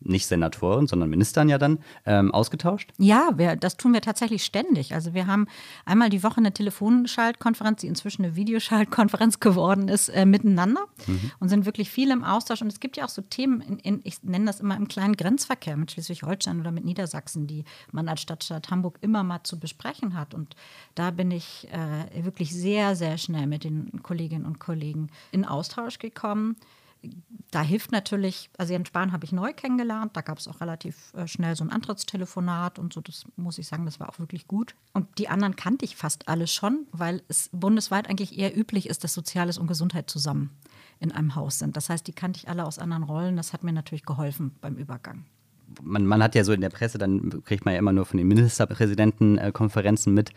nicht 0.00 0.26
Senatoren, 0.26 0.86
sondern 0.86 1.10
Ministern 1.10 1.48
ja 1.48 1.58
dann 1.58 1.78
ähm, 2.06 2.32
ausgetauscht? 2.32 2.92
Ja, 2.98 3.30
wir, 3.36 3.56
das 3.56 3.76
tun 3.76 3.92
wir 3.92 4.00
tatsächlich 4.00 4.44
ständig. 4.44 4.94
Also 4.94 5.14
wir 5.14 5.26
haben 5.26 5.46
einmal 5.84 6.08
die 6.08 6.22
Woche 6.22 6.38
eine 6.38 6.52
Telefonschaltkonferenz, 6.52 7.82
die 7.82 7.86
inzwischen 7.86 8.24
eine 8.24 8.36
Videoschaltkonferenz 8.36 9.40
geworden 9.40 9.88
ist, 9.88 10.08
äh, 10.08 10.24
miteinander 10.24 10.86
mhm. 11.06 11.30
und 11.38 11.48
sind 11.48 11.66
wirklich 11.66 11.90
viel 11.90 12.10
im 12.10 12.24
Austausch. 12.24 12.62
Und 12.62 12.68
es 12.68 12.80
gibt 12.80 12.96
ja 12.96 13.04
auch 13.04 13.10
so 13.10 13.22
Themen, 13.22 13.60
in, 13.60 13.78
in, 13.78 14.00
ich 14.04 14.22
nenne 14.22 14.46
das 14.46 14.60
immer 14.60 14.76
im 14.76 14.88
kleinen 14.88 15.16
Grenzverkehr 15.16 15.76
mit 15.76 15.92
Schleswig-Holstein 15.92 16.60
oder 16.60 16.72
mit 16.72 16.84
Niedersachsen, 16.84 17.46
die 17.46 17.64
man 17.92 18.08
als 18.08 18.22
Stadtstaat 18.22 18.70
Hamburg 18.70 18.98
immer 19.02 19.22
mal 19.22 19.42
zu 19.42 19.58
besprechen 19.58 20.18
hat. 20.18 20.34
Und 20.34 20.56
da 20.94 21.10
bin 21.10 21.30
ich 21.30 21.68
äh, 21.70 22.24
wirklich 22.24 22.54
sehr, 22.54 22.96
sehr 22.96 23.18
schnell 23.18 23.46
mit 23.46 23.64
den 23.64 24.02
Kolleginnen 24.02 24.46
und 24.46 24.58
Kollegen 24.58 25.08
in 25.30 25.44
Austausch 25.44 25.98
gekommen 25.98 26.56
da 27.50 27.62
hilft 27.62 27.92
natürlich, 27.92 28.50
also 28.58 28.72
Jens 28.72 28.88
Spahn 28.88 29.12
habe 29.12 29.24
ich 29.24 29.32
neu 29.32 29.52
kennengelernt, 29.52 30.16
da 30.16 30.20
gab 30.20 30.38
es 30.38 30.46
auch 30.46 30.60
relativ 30.60 31.12
äh, 31.14 31.26
schnell 31.26 31.56
so 31.56 31.64
ein 31.64 31.70
Antrittstelefonat 31.70 32.78
und 32.78 32.92
so, 32.92 33.00
das 33.00 33.24
muss 33.36 33.58
ich 33.58 33.66
sagen, 33.66 33.86
das 33.86 33.98
war 33.98 34.08
auch 34.08 34.18
wirklich 34.18 34.46
gut. 34.46 34.74
Und 34.92 35.18
die 35.18 35.28
anderen 35.28 35.56
kannte 35.56 35.84
ich 35.84 35.96
fast 35.96 36.28
alle 36.28 36.46
schon, 36.46 36.86
weil 36.92 37.22
es 37.28 37.50
bundesweit 37.52 38.08
eigentlich 38.08 38.38
eher 38.38 38.56
üblich 38.56 38.88
ist, 38.88 39.04
dass 39.04 39.14
Soziales 39.14 39.58
und 39.58 39.66
Gesundheit 39.66 40.10
zusammen 40.10 40.50
in 41.00 41.12
einem 41.12 41.34
Haus 41.34 41.58
sind. 41.58 41.76
Das 41.76 41.88
heißt, 41.88 42.06
die 42.06 42.12
kannte 42.12 42.38
ich 42.38 42.48
alle 42.48 42.64
aus 42.64 42.78
anderen 42.78 43.02
Rollen, 43.02 43.36
das 43.36 43.52
hat 43.52 43.64
mir 43.64 43.72
natürlich 43.72 44.04
geholfen 44.04 44.54
beim 44.60 44.76
Übergang. 44.76 45.24
Man, 45.82 46.06
man, 46.06 46.22
hat 46.22 46.34
ja 46.34 46.44
so 46.44 46.52
in 46.52 46.60
der 46.60 46.70
Presse, 46.70 46.98
dann 46.98 47.42
kriegt 47.44 47.64
man 47.64 47.74
ja 47.74 47.78
immer 47.78 47.92
nur 47.92 48.04
von 48.04 48.18
den 48.18 48.28
Ministerpräsidentenkonferenzen 48.28 50.12
mit, 50.12 50.30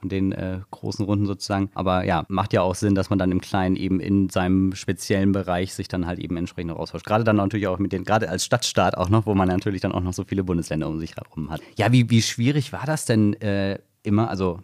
von 0.00 0.08
den 0.08 0.32
äh, 0.32 0.60
großen 0.70 1.04
Runden 1.04 1.26
sozusagen. 1.26 1.70
Aber 1.74 2.04
ja, 2.04 2.24
macht 2.28 2.52
ja 2.52 2.62
auch 2.62 2.74
Sinn, 2.74 2.94
dass 2.94 3.10
man 3.10 3.18
dann 3.18 3.30
im 3.30 3.40
Kleinen 3.40 3.76
eben 3.76 4.00
in 4.00 4.28
seinem 4.30 4.74
speziellen 4.74 5.32
Bereich 5.32 5.74
sich 5.74 5.88
dann 5.88 6.06
halt 6.06 6.18
eben 6.18 6.36
entsprechend 6.36 6.72
austauscht. 6.72 7.06
Gerade 7.06 7.24
dann 7.24 7.36
natürlich 7.36 7.66
auch 7.66 7.78
mit 7.78 7.92
den, 7.92 8.04
gerade 8.04 8.28
als 8.28 8.44
Stadtstaat 8.44 8.96
auch 8.96 9.08
noch, 9.08 9.26
wo 9.26 9.34
man 9.34 9.48
natürlich 9.48 9.82
dann 9.82 9.92
auch 9.92 10.02
noch 10.02 10.14
so 10.14 10.24
viele 10.24 10.44
Bundesländer 10.44 10.88
um 10.88 10.98
sich 10.98 11.16
herum 11.16 11.50
hat. 11.50 11.60
Ja, 11.76 11.92
wie, 11.92 12.08
wie 12.10 12.22
schwierig 12.22 12.72
war 12.72 12.86
das 12.86 13.04
denn 13.04 13.34
äh, 13.40 13.78
immer? 14.02 14.30
Also 14.30 14.60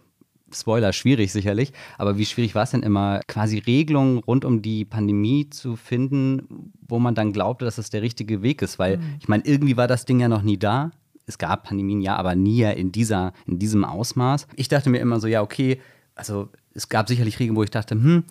Spoiler, 0.53 0.93
schwierig 0.93 1.31
sicherlich, 1.31 1.73
aber 1.97 2.17
wie 2.17 2.25
schwierig 2.25 2.55
war 2.55 2.63
es 2.63 2.71
denn 2.71 2.83
immer, 2.83 3.19
quasi 3.27 3.57
Regelungen 3.57 4.19
rund 4.19 4.45
um 4.45 4.61
die 4.61 4.85
Pandemie 4.85 5.49
zu 5.49 5.75
finden, 5.75 6.73
wo 6.87 6.99
man 6.99 7.15
dann 7.15 7.33
glaubte, 7.33 7.65
dass 7.65 7.77
es 7.77 7.89
der 7.89 8.01
richtige 8.01 8.41
Weg 8.41 8.61
ist? 8.61 8.79
Weil 8.79 8.97
mhm. 8.97 9.15
ich 9.19 9.27
meine, 9.27 9.43
irgendwie 9.45 9.75
war 9.77 9.87
das 9.87 10.05
Ding 10.05 10.19
ja 10.19 10.29
noch 10.29 10.41
nie 10.41 10.57
da 10.57 10.91
es 11.27 11.37
gab 11.37 11.63
Pandemien 11.63 12.01
ja, 12.01 12.15
aber 12.15 12.35
nie 12.35 12.63
in, 12.63 12.91
dieser, 12.91 13.33
in 13.45 13.59
diesem 13.59 13.83
Ausmaß. 13.83 14.47
Ich 14.55 14.69
dachte 14.69 14.89
mir 14.89 14.99
immer 14.99 15.19
so, 15.19 15.27
ja, 15.27 15.41
okay, 15.41 15.79
also 16.15 16.49
es 16.73 16.89
gab 16.89 17.07
sicherlich 17.07 17.37
Regeln, 17.39 17.55
wo 17.55 17.63
ich 17.63 17.69
dachte, 17.69 17.95
hm, 17.95 18.23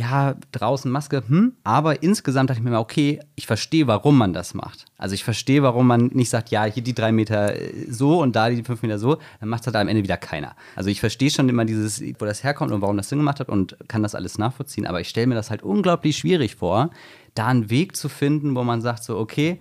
ja, 0.00 0.34
draußen 0.52 0.90
Maske, 0.90 1.22
hm, 1.26 1.52
aber 1.62 2.02
insgesamt 2.02 2.48
dachte 2.48 2.60
ich 2.60 2.64
mir, 2.64 2.78
okay, 2.78 3.20
ich 3.36 3.46
verstehe, 3.46 3.86
warum 3.86 4.16
man 4.16 4.32
das 4.32 4.54
macht. 4.54 4.86
Also 4.96 5.14
ich 5.14 5.24
verstehe, 5.24 5.62
warum 5.62 5.86
man 5.86 6.06
nicht 6.06 6.30
sagt, 6.30 6.50
ja, 6.50 6.64
hier 6.64 6.82
die 6.82 6.94
drei 6.94 7.12
Meter 7.12 7.54
äh, 7.54 7.86
so 7.90 8.22
und 8.22 8.34
da 8.34 8.48
die 8.48 8.64
fünf 8.64 8.80
Meter 8.80 8.98
so, 8.98 9.18
dann 9.40 9.50
macht 9.50 9.60
es 9.60 9.66
halt 9.66 9.76
am 9.76 9.88
Ende 9.88 10.02
wieder 10.02 10.16
keiner. 10.16 10.56
Also 10.74 10.88
ich 10.88 11.00
verstehe 11.00 11.30
schon 11.30 11.50
immer 11.50 11.66
dieses, 11.66 12.02
wo 12.18 12.24
das 12.24 12.42
herkommt 12.42 12.72
und 12.72 12.80
warum 12.80 12.96
das 12.96 13.10
Sinn 13.10 13.18
gemacht 13.18 13.40
hat 13.40 13.50
und 13.50 13.76
kann 13.88 14.02
das 14.02 14.14
alles 14.14 14.38
nachvollziehen, 14.38 14.86
aber 14.86 15.02
ich 15.02 15.08
stelle 15.10 15.26
mir 15.26 15.34
das 15.34 15.50
halt 15.50 15.62
unglaublich 15.62 16.16
schwierig 16.16 16.56
vor, 16.56 16.88
da 17.34 17.48
einen 17.48 17.68
Weg 17.68 17.94
zu 17.94 18.08
finden, 18.08 18.56
wo 18.56 18.64
man 18.64 18.80
sagt 18.80 19.04
so, 19.04 19.18
okay, 19.18 19.60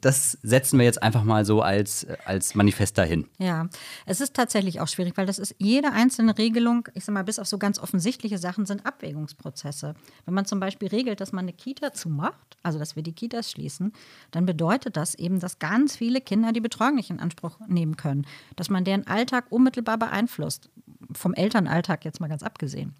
das 0.00 0.38
setzen 0.42 0.78
wir 0.78 0.86
jetzt 0.86 1.02
einfach 1.02 1.24
mal 1.24 1.44
so 1.44 1.60
als, 1.60 2.06
als 2.24 2.54
Manifest 2.54 2.96
dahin. 2.96 3.26
Ja, 3.38 3.68
es 4.06 4.20
ist 4.20 4.34
tatsächlich 4.34 4.80
auch 4.80 4.88
schwierig, 4.88 5.16
weil 5.16 5.26
das 5.26 5.38
ist 5.38 5.54
jede 5.58 5.92
einzelne 5.92 6.38
Regelung, 6.38 6.88
ich 6.94 7.04
sag 7.04 7.12
mal, 7.12 7.24
bis 7.24 7.38
auf 7.38 7.46
so 7.46 7.58
ganz 7.58 7.78
offensichtliche 7.78 8.38
Sachen, 8.38 8.64
sind 8.64 8.86
Abwägungsprozesse. 8.86 9.94
Wenn 10.24 10.34
man 10.34 10.46
zum 10.46 10.58
Beispiel 10.58 10.88
regelt, 10.88 11.20
dass 11.20 11.32
man 11.32 11.44
eine 11.44 11.52
Kita 11.52 11.92
zumacht, 11.92 12.56
also 12.62 12.78
dass 12.78 12.96
wir 12.96 13.02
die 13.02 13.12
Kitas 13.12 13.50
schließen, 13.50 13.92
dann 14.30 14.46
bedeutet 14.46 14.96
das 14.96 15.14
eben, 15.14 15.38
dass 15.38 15.58
ganz 15.58 15.96
viele 15.96 16.20
Kinder 16.20 16.52
die 16.52 16.60
Betreuung 16.60 16.94
nicht 16.94 17.10
in 17.10 17.20
Anspruch 17.20 17.58
nehmen 17.68 17.96
können, 17.96 18.26
dass 18.56 18.70
man 18.70 18.84
deren 18.84 19.06
Alltag 19.06 19.46
unmittelbar 19.50 19.98
beeinflusst, 19.98 20.70
vom 21.12 21.34
Elternalltag 21.34 22.04
jetzt 22.04 22.20
mal 22.20 22.28
ganz 22.28 22.42
abgesehen. 22.42 22.94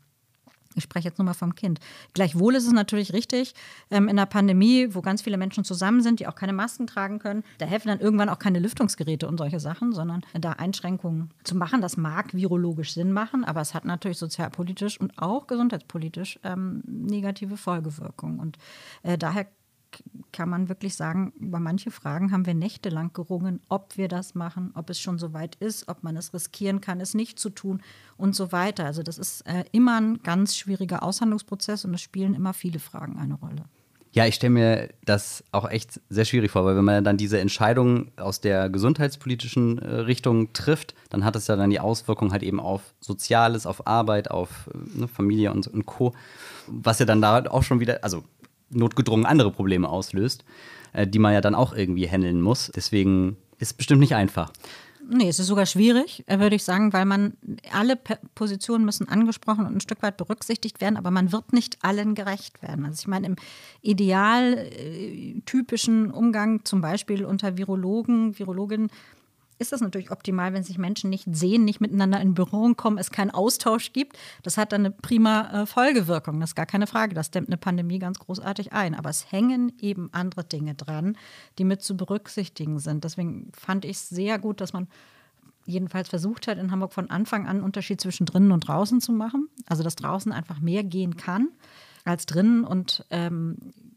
Ich 0.74 0.84
spreche 0.84 1.08
jetzt 1.08 1.18
nur 1.18 1.26
mal 1.26 1.34
vom 1.34 1.54
Kind. 1.54 1.80
Gleichwohl 2.12 2.54
ist 2.54 2.66
es 2.66 2.72
natürlich 2.72 3.12
richtig, 3.12 3.54
ähm, 3.90 4.08
in 4.08 4.16
der 4.16 4.26
Pandemie, 4.26 4.88
wo 4.94 5.00
ganz 5.00 5.22
viele 5.22 5.36
Menschen 5.36 5.64
zusammen 5.64 6.02
sind, 6.02 6.20
die 6.20 6.26
auch 6.26 6.34
keine 6.34 6.52
Masken 6.52 6.86
tragen 6.86 7.18
können, 7.18 7.44
da 7.58 7.66
helfen 7.66 7.88
dann 7.88 8.00
irgendwann 8.00 8.28
auch 8.28 8.38
keine 8.38 8.58
Lüftungsgeräte 8.58 9.28
und 9.28 9.38
solche 9.38 9.60
Sachen, 9.60 9.92
sondern 9.92 10.22
da 10.34 10.52
Einschränkungen 10.52 11.30
zu 11.44 11.56
machen. 11.56 11.80
Das 11.80 11.96
mag 11.96 12.34
virologisch 12.34 12.92
Sinn 12.94 13.12
machen, 13.12 13.44
aber 13.44 13.60
es 13.60 13.74
hat 13.74 13.84
natürlich 13.84 14.18
sozialpolitisch 14.18 15.00
und 15.00 15.18
auch 15.18 15.46
gesundheitspolitisch 15.46 16.38
ähm, 16.44 16.82
negative 16.86 17.56
Folgewirkungen. 17.56 18.40
Und 18.40 18.58
äh, 19.02 19.18
daher 19.18 19.46
kann 20.32 20.48
man 20.48 20.68
wirklich 20.68 20.96
sagen, 20.96 21.32
über 21.38 21.60
manche 21.60 21.90
Fragen 21.90 22.32
haben 22.32 22.46
wir 22.46 22.54
nächtelang 22.54 23.12
gerungen, 23.12 23.60
ob 23.68 23.96
wir 23.96 24.08
das 24.08 24.34
machen, 24.34 24.72
ob 24.74 24.90
es 24.90 25.00
schon 25.00 25.18
so 25.18 25.32
weit 25.32 25.54
ist, 25.56 25.88
ob 25.88 26.02
man 26.02 26.16
es 26.16 26.34
riskieren 26.34 26.80
kann, 26.80 27.00
es 27.00 27.14
nicht 27.14 27.38
zu 27.38 27.50
tun 27.50 27.82
und 28.16 28.34
so 28.34 28.50
weiter. 28.52 28.84
Also 28.84 29.02
das 29.02 29.18
ist 29.18 29.42
äh, 29.42 29.64
immer 29.72 30.00
ein 30.00 30.22
ganz 30.22 30.56
schwieriger 30.56 31.02
Aushandlungsprozess 31.02 31.84
und 31.84 31.94
es 31.94 32.00
spielen 32.00 32.34
immer 32.34 32.52
viele 32.52 32.80
Fragen 32.80 33.18
eine 33.18 33.34
Rolle. 33.34 33.64
Ja, 34.14 34.26
ich 34.26 34.36
stelle 34.36 34.52
mir 34.52 34.90
das 35.04 35.42
auch 35.50 35.68
echt 35.68 36.00
sehr 36.08 36.24
schwierig 36.24 36.52
vor, 36.52 36.64
weil 36.64 36.76
wenn 36.76 36.84
man 36.84 37.02
dann 37.02 37.16
diese 37.16 37.40
Entscheidung 37.40 38.12
aus 38.16 38.40
der 38.40 38.70
gesundheitspolitischen 38.70 39.80
äh, 39.80 39.90
Richtung 40.02 40.52
trifft, 40.52 40.94
dann 41.10 41.24
hat 41.24 41.34
es 41.34 41.48
ja 41.48 41.56
dann 41.56 41.70
die 41.70 41.80
Auswirkung 41.80 42.30
halt 42.30 42.44
eben 42.44 42.60
auf 42.60 42.94
Soziales, 43.00 43.66
auf 43.66 43.88
Arbeit, 43.88 44.30
auf 44.30 44.70
äh, 44.72 45.00
ne, 45.00 45.08
Familie 45.08 45.50
und, 45.50 45.66
und 45.66 45.84
Co. 45.86 46.14
Was 46.68 47.00
ja 47.00 47.06
dann 47.06 47.20
da 47.20 47.42
auch 47.46 47.64
schon 47.64 47.80
wieder, 47.80 48.04
also 48.04 48.22
notgedrungen 48.74 49.26
andere 49.26 49.50
Probleme 49.50 49.88
auslöst, 49.88 50.44
äh, 50.92 51.06
die 51.06 51.18
man 51.18 51.32
ja 51.32 51.40
dann 51.40 51.54
auch 51.54 51.74
irgendwie 51.74 52.08
handeln 52.08 52.40
muss. 52.40 52.70
Deswegen 52.74 53.36
ist 53.58 53.68
es 53.68 53.72
bestimmt 53.74 54.00
nicht 54.00 54.14
einfach. 54.14 54.50
Nee, 55.06 55.28
es 55.28 55.38
ist 55.38 55.48
sogar 55.48 55.66
schwierig, 55.66 56.24
äh, 56.26 56.38
würde 56.38 56.56
ich 56.56 56.64
sagen, 56.64 56.92
weil 56.92 57.04
man 57.04 57.34
alle 57.72 57.98
Positionen 58.34 58.84
müssen 58.84 59.08
angesprochen 59.08 59.66
und 59.66 59.76
ein 59.76 59.80
Stück 59.80 60.02
weit 60.02 60.16
berücksichtigt 60.16 60.80
werden, 60.80 60.96
aber 60.96 61.10
man 61.10 61.30
wird 61.30 61.52
nicht 61.52 61.78
allen 61.82 62.14
gerecht 62.14 62.62
werden. 62.62 62.86
Also 62.86 63.00
ich 63.00 63.06
meine, 63.06 63.26
im 63.26 63.36
ideal 63.82 64.54
äh, 64.54 65.40
typischen 65.44 66.10
Umgang 66.10 66.64
zum 66.64 66.80
Beispiel 66.80 67.24
unter 67.24 67.58
Virologen, 67.58 68.38
Virologinnen 68.38 68.90
ist 69.64 69.72
das 69.72 69.80
natürlich 69.80 70.10
optimal, 70.10 70.52
wenn 70.52 70.62
sich 70.62 70.78
Menschen 70.78 71.10
nicht 71.10 71.26
sehen, 71.30 71.64
nicht 71.64 71.80
miteinander 71.80 72.20
in 72.20 72.34
Berührung 72.34 72.76
kommen, 72.76 72.98
es 72.98 73.10
keinen 73.10 73.30
Austausch 73.30 73.92
gibt. 73.92 74.16
Das 74.42 74.56
hat 74.56 74.72
dann 74.72 74.82
eine 74.82 74.90
prima 74.90 75.62
äh, 75.62 75.66
Folgewirkung, 75.66 76.38
das 76.38 76.50
ist 76.50 76.54
gar 76.54 76.66
keine 76.66 76.86
Frage. 76.86 77.14
Das 77.14 77.30
dämmt 77.30 77.48
eine 77.48 77.56
Pandemie 77.56 77.98
ganz 77.98 78.18
großartig 78.18 78.72
ein. 78.72 78.94
Aber 78.94 79.10
es 79.10 79.32
hängen 79.32 79.72
eben 79.80 80.10
andere 80.12 80.44
Dinge 80.44 80.74
dran, 80.74 81.16
die 81.58 81.64
mit 81.64 81.82
zu 81.82 81.96
berücksichtigen 81.96 82.78
sind. 82.78 83.04
Deswegen 83.04 83.50
fand 83.52 83.84
ich 83.84 83.96
es 83.96 84.08
sehr 84.08 84.38
gut, 84.38 84.60
dass 84.60 84.72
man 84.72 84.88
jedenfalls 85.66 86.10
versucht 86.10 86.46
hat, 86.46 86.58
in 86.58 86.70
Hamburg 86.70 86.92
von 86.92 87.10
Anfang 87.10 87.44
an 87.44 87.56
einen 87.56 87.64
Unterschied 87.64 88.00
zwischen 88.00 88.26
drinnen 88.26 88.52
und 88.52 88.68
draußen 88.68 89.00
zu 89.00 89.12
machen. 89.12 89.48
Also, 89.66 89.82
dass 89.82 89.96
draußen 89.96 90.30
einfach 90.30 90.60
mehr 90.60 90.84
gehen 90.84 91.16
kann 91.16 91.48
als 92.04 92.26
drinnen 92.26 92.64
und 92.64 93.04
ähm, 93.10 93.56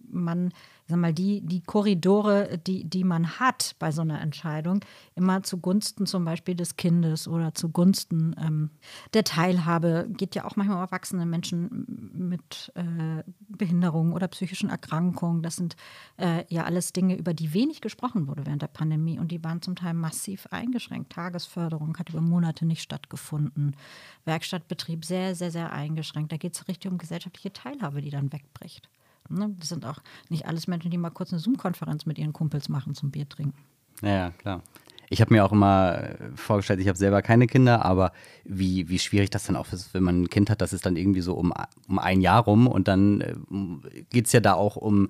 man 0.10 0.52
sag 0.88 0.98
mal, 0.98 1.13
die, 1.13 1.41
die 1.41 1.62
Korridore, 1.62 2.58
die, 2.65 2.86
die 2.86 3.04
man 3.04 3.39
hat 3.39 3.76
bei 3.78 3.91
so 3.91 4.02
einer 4.02 4.22
Entscheidung, 4.22 4.80
immer 5.15 5.43
zugunsten 5.43 6.06
zum 6.06 6.24
Beispiel 6.24 6.56
des 6.56 6.78
Kindes 6.78 7.28
oder 7.28 7.54
zugunsten 7.54 8.36
ähm, 8.39 8.70
der 9.13 9.24
Teilhabe, 9.24 10.08
geht 10.10 10.36
ja 10.36 10.46
auch 10.46 10.56
manchmal 10.56 10.78
um 10.78 10.84
erwachsene 10.84 11.26
Menschen 11.26 12.12
mit 12.13 12.72
äh, 12.76 13.24
Behinderungen 13.50 14.13
oder 14.13 14.28
psychischen 14.30 14.70
Erkrankungen. 14.70 15.43
Das 15.43 15.58
sind 15.58 15.76
äh, 16.17 16.46
ja 16.48 16.63
alles 16.63 16.93
Dinge, 16.93 17.17
über 17.17 17.34
die 17.34 17.54
wenig 17.54 17.82
gesprochen 17.82 18.28
wurde 18.28 18.46
während 18.46 18.62
der 18.62 18.67
Pandemie 18.67 19.20
und 19.20 19.32
die 19.32 19.43
waren 19.43 19.62
zum 19.62 19.76
Teil 19.76 19.93
massiv 19.93 20.48
eingeschränkt. 20.52 21.12
Tagesförderung 21.12 21.98
hat 21.98 22.10
über 22.10 22.22
Monate 22.22 22.65
nicht 22.65 22.82
stattgefunden. 22.82 23.76
Werkstattbetrieb 24.24 25.04
sehr, 25.04 25.36
sehr, 25.36 25.52
sehr 25.52 25.74
eingeschränkt. 25.74 26.32
Da 26.32 26.38
geht 26.38 26.54
es 26.54 26.67
richtig 26.67 26.89
um 26.89 26.98
gesellschaftliche 26.98 27.52
Teilhabe, 27.52 28.02
die 28.02 28.10
dann 28.10 28.32
wegbricht. 28.32 28.89
Ne? 29.30 29.56
Das 29.60 29.70
sind 29.70 29.86
auch 29.86 30.00
nicht 30.30 30.46
alles 30.46 30.68
Menschen, 30.68 30.92
die 30.92 30.98
mal 30.98 31.10
kurz 31.10 31.32
eine 31.32 31.40
Zoom-Konferenz 31.40 32.06
mit 32.06 32.18
ihren 32.18 32.34
Kumpels 32.34 32.70
machen 32.70 32.96
zum 32.96 33.12
Bier 33.12 33.28
trinken. 33.28 33.58
Ja, 34.02 34.32
klar. 34.32 34.62
Ich 35.10 35.22
habe 35.22 35.34
mir 35.34 35.46
auch 35.46 35.54
immer 35.54 36.04
äh, 36.04 36.16
vorgestellt, 36.36 36.82
ich 36.82 36.88
habe 36.88 36.98
selber 36.98 37.22
keine 37.22 37.48
Kinder, 37.48 37.86
aber 37.86 38.12
wie, 38.44 38.90
wie 38.90 39.00
schwierig 39.00 39.30
das 39.30 39.46
dann 39.46 39.56
auch 39.56 39.72
ist, 39.72 39.94
wenn 39.94 40.04
man 40.04 40.24
ein 40.24 40.30
Kind 40.30 40.50
hat, 40.50 40.62
das 40.62 40.74
ist 40.74 40.86
dann 40.86 40.98
irgendwie 40.98 41.22
so 41.22 41.34
um, 41.34 41.54
um 41.88 42.00
ein 42.00 42.20
Jahr 42.20 42.44
rum 42.44 42.68
und 42.68 42.88
dann 42.88 43.22
äh, 43.22 43.36
geht 44.10 44.26
es 44.26 44.34
ja 44.34 44.42
da 44.42 44.54
auch 44.54 44.76
um 44.76 45.10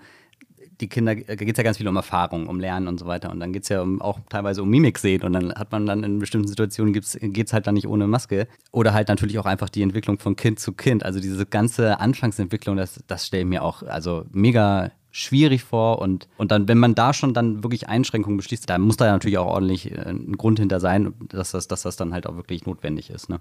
die 0.81 0.87
Kinder, 0.87 1.13
äh, 1.13 1.35
geht 1.35 1.51
es 1.51 1.57
ja 1.57 1.63
ganz 1.63 1.77
viel 1.77 1.87
um 1.87 1.95
Erfahrung, 1.95 2.47
um 2.47 2.59
Lernen 2.59 2.87
und 2.87 2.99
so 2.99 3.05
weiter. 3.05 3.31
Und 3.31 3.39
dann 3.39 3.53
geht 3.53 3.63
es 3.63 3.69
ja 3.69 3.81
um, 3.81 4.01
auch 4.01 4.19
teilweise 4.29 4.61
um 4.63 4.69
Mimik 4.69 4.99
sehen. 4.99 5.23
Und 5.23 5.33
dann 5.33 5.53
hat 5.53 5.71
man 5.71 5.85
dann 5.85 6.03
in 6.03 6.19
bestimmten 6.19 6.47
Situationen, 6.47 6.93
geht 6.93 7.47
es 7.47 7.53
halt 7.53 7.67
dann 7.67 7.73
nicht 7.75 7.87
ohne 7.87 8.07
Maske. 8.07 8.47
Oder 8.71 8.93
halt 8.93 9.07
natürlich 9.07 9.39
auch 9.39 9.45
einfach 9.45 9.69
die 9.69 9.81
Entwicklung 9.81 10.19
von 10.19 10.35
Kind 10.35 10.59
zu 10.59 10.73
Kind. 10.73 11.03
Also 11.03 11.19
diese 11.19 11.45
ganze 11.45 11.99
Anfangsentwicklung, 11.99 12.77
das, 12.77 13.03
das 13.07 13.27
stelle 13.27 13.43
ich 13.43 13.49
mir 13.49 13.63
auch 13.63 13.83
also 13.83 14.25
mega 14.31 14.91
schwierig 15.17 15.63
vor 15.63 15.99
und, 15.99 16.27
und 16.37 16.51
dann, 16.51 16.67
wenn 16.67 16.77
man 16.77 16.93
da 16.93 17.11
schon 17.11 17.33
dann 17.33 17.63
wirklich 17.63 17.89
Einschränkungen 17.89 18.37
beschließt, 18.37 18.69
da 18.69 18.77
muss 18.77 18.97
da 18.97 19.11
natürlich 19.11 19.39
auch 19.39 19.47
ordentlich 19.47 19.91
äh, 19.91 20.09
ein 20.09 20.37
Grund 20.37 20.59
hinter 20.59 20.79
sein, 20.79 21.15
dass 21.29 21.51
das, 21.51 21.67
dass 21.67 21.81
das 21.81 21.95
dann 21.95 22.13
halt 22.13 22.27
auch 22.27 22.35
wirklich 22.35 22.67
notwendig 22.67 23.09
ist. 23.09 23.27
Ne? 23.27 23.39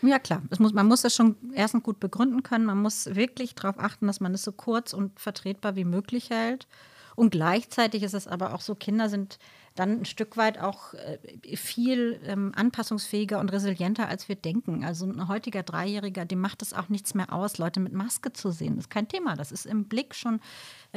Ja, 0.00 0.18
klar. 0.18 0.42
Es 0.48 0.58
muss, 0.58 0.72
man 0.72 0.86
muss 0.86 1.02
das 1.02 1.14
schon 1.14 1.36
erstens 1.52 1.82
gut 1.82 2.00
begründen 2.00 2.42
können. 2.42 2.64
Man 2.64 2.80
muss 2.80 3.14
wirklich 3.14 3.54
darauf 3.54 3.78
achten, 3.78 4.06
dass 4.06 4.20
man 4.20 4.32
es 4.32 4.42
so 4.42 4.52
kurz 4.52 4.94
und 4.94 5.20
vertretbar 5.20 5.76
wie 5.76 5.84
möglich 5.84 6.30
hält. 6.30 6.66
Und 7.14 7.30
gleichzeitig 7.30 8.04
ist 8.04 8.14
es 8.14 8.26
aber 8.26 8.54
auch 8.54 8.60
so, 8.60 8.74
Kinder 8.74 9.08
sind 9.08 9.38
dann 9.78 10.00
ein 10.00 10.04
Stück 10.04 10.36
weit 10.36 10.58
auch 10.58 10.94
äh, 10.94 11.56
viel 11.56 12.20
ähm, 12.24 12.52
anpassungsfähiger 12.54 13.38
und 13.38 13.52
resilienter, 13.52 14.08
als 14.08 14.28
wir 14.28 14.36
denken. 14.36 14.84
Also 14.84 15.06
ein 15.06 15.28
heutiger 15.28 15.62
Dreijähriger, 15.62 16.24
dem 16.24 16.40
macht 16.40 16.62
es 16.62 16.72
auch 16.72 16.88
nichts 16.88 17.14
mehr 17.14 17.32
aus, 17.32 17.58
Leute 17.58 17.80
mit 17.80 17.92
Maske 17.92 18.32
zu 18.32 18.50
sehen. 18.50 18.76
Das 18.76 18.84
ist 18.84 18.90
kein 18.90 19.08
Thema. 19.08 19.36
Das 19.36 19.52
ist 19.52 19.66
im 19.66 19.84
Blick 19.84 20.14
schon 20.14 20.40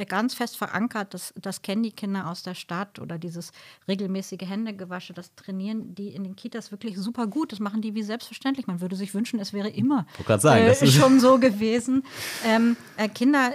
ganz 0.08 0.34
fest 0.34 0.56
verankert. 0.56 1.14
Das, 1.14 1.34
das 1.36 1.62
kennen 1.62 1.82
die 1.82 1.92
Kinder 1.92 2.28
aus 2.28 2.42
der 2.42 2.54
Stadt 2.54 2.98
oder 2.98 3.18
dieses 3.18 3.52
regelmäßige 3.88 4.40
Händegewasche, 4.42 5.12
das 5.12 5.34
trainieren 5.34 5.94
die 5.94 6.08
in 6.08 6.24
den 6.24 6.36
Kitas 6.36 6.70
wirklich 6.70 6.98
super 6.98 7.26
gut. 7.26 7.52
Das 7.52 7.60
machen 7.60 7.82
die 7.82 7.94
wie 7.94 8.02
selbstverständlich. 8.02 8.66
Man 8.66 8.80
würde 8.80 8.96
sich 8.96 9.14
wünschen, 9.14 9.38
es 9.38 9.52
wäre 9.52 9.68
immer 9.68 10.06
sagen, 10.42 10.64
äh, 10.64 10.86
schon 10.86 11.20
so 11.20 11.38
gewesen. 11.38 12.04
Ähm, 12.44 12.76
äh, 12.96 13.08
Kinder 13.08 13.52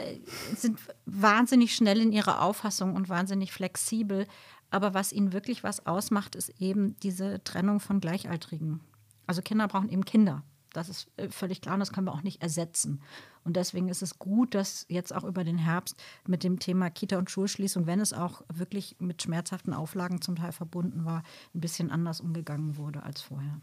sind 0.56 0.80
wahnsinnig 1.06 1.76
schnell 1.76 2.02
in 2.02 2.12
ihrer 2.12 2.41
Auffassung 2.41 2.95
und 2.95 3.10
wahnsinnig 3.10 3.52
flexibel. 3.52 4.28
Aber 4.69 4.93
was 4.93 5.13
ihnen 5.13 5.34
wirklich 5.34 5.63
was 5.63 5.86
ausmacht, 5.86 6.36
ist 6.36 6.50
eben 6.60 6.97
diese 7.02 7.43
Trennung 7.43 7.80
von 7.80 8.00
Gleichaltrigen. 8.00 8.82
Also 9.26 9.41
Kinder 9.41 9.67
brauchen 9.67 9.89
eben 9.89 10.06
Kinder. 10.06 10.43
Das 10.73 10.89
ist 10.89 11.08
äh, 11.17 11.30
völlig 11.30 11.62
klar 11.62 11.75
und 11.75 11.80
das 11.80 11.91
können 11.91 12.08
wir 12.08 12.13
auch 12.13 12.23
nicht 12.23 12.41
ersetzen. 12.41 13.01
Und 13.43 13.56
deswegen 13.56 13.89
ist 13.89 14.01
es 14.01 14.19
gut, 14.19 14.56
dass 14.56 14.86
jetzt 14.89 15.15
auch 15.15 15.23
über 15.23 15.43
den 15.43 15.58
Herbst 15.58 15.95
mit 16.27 16.43
dem 16.43 16.60
Thema 16.60 16.89
Kita- 16.89 17.17
und 17.17 17.32
Schulschließung, 17.32 17.86
wenn 17.86 17.99
es 17.99 18.13
auch 18.13 18.41
wirklich 18.53 18.95
mit 18.99 19.21
schmerzhaften 19.21 19.73
Auflagen 19.73 20.21
zum 20.21 20.36
Teil 20.36 20.51
verbunden 20.51 21.06
war, 21.06 21.23
ein 21.56 21.62
bisschen 21.62 21.91
anders 21.91 22.21
umgegangen 22.21 22.77
wurde 22.77 23.03
als 23.03 23.21
vorher. 23.21 23.62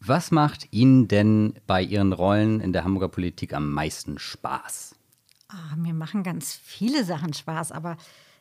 Was 0.00 0.30
macht 0.30 0.68
Ihnen 0.72 1.08
denn 1.08 1.54
bei 1.66 1.82
Ihren 1.82 2.12
Rollen 2.12 2.60
in 2.60 2.72
der 2.72 2.84
Hamburger 2.84 3.08
Politik 3.08 3.52
am 3.52 3.72
meisten 3.72 4.18
Spaß? 4.18 4.94
Ah, 5.48 5.76
mir 5.76 5.94
machen 5.94 6.22
ganz 6.22 6.54
viele 6.54 7.04
Sachen 7.04 7.32
Spaß, 7.32 7.72
aber 7.72 7.96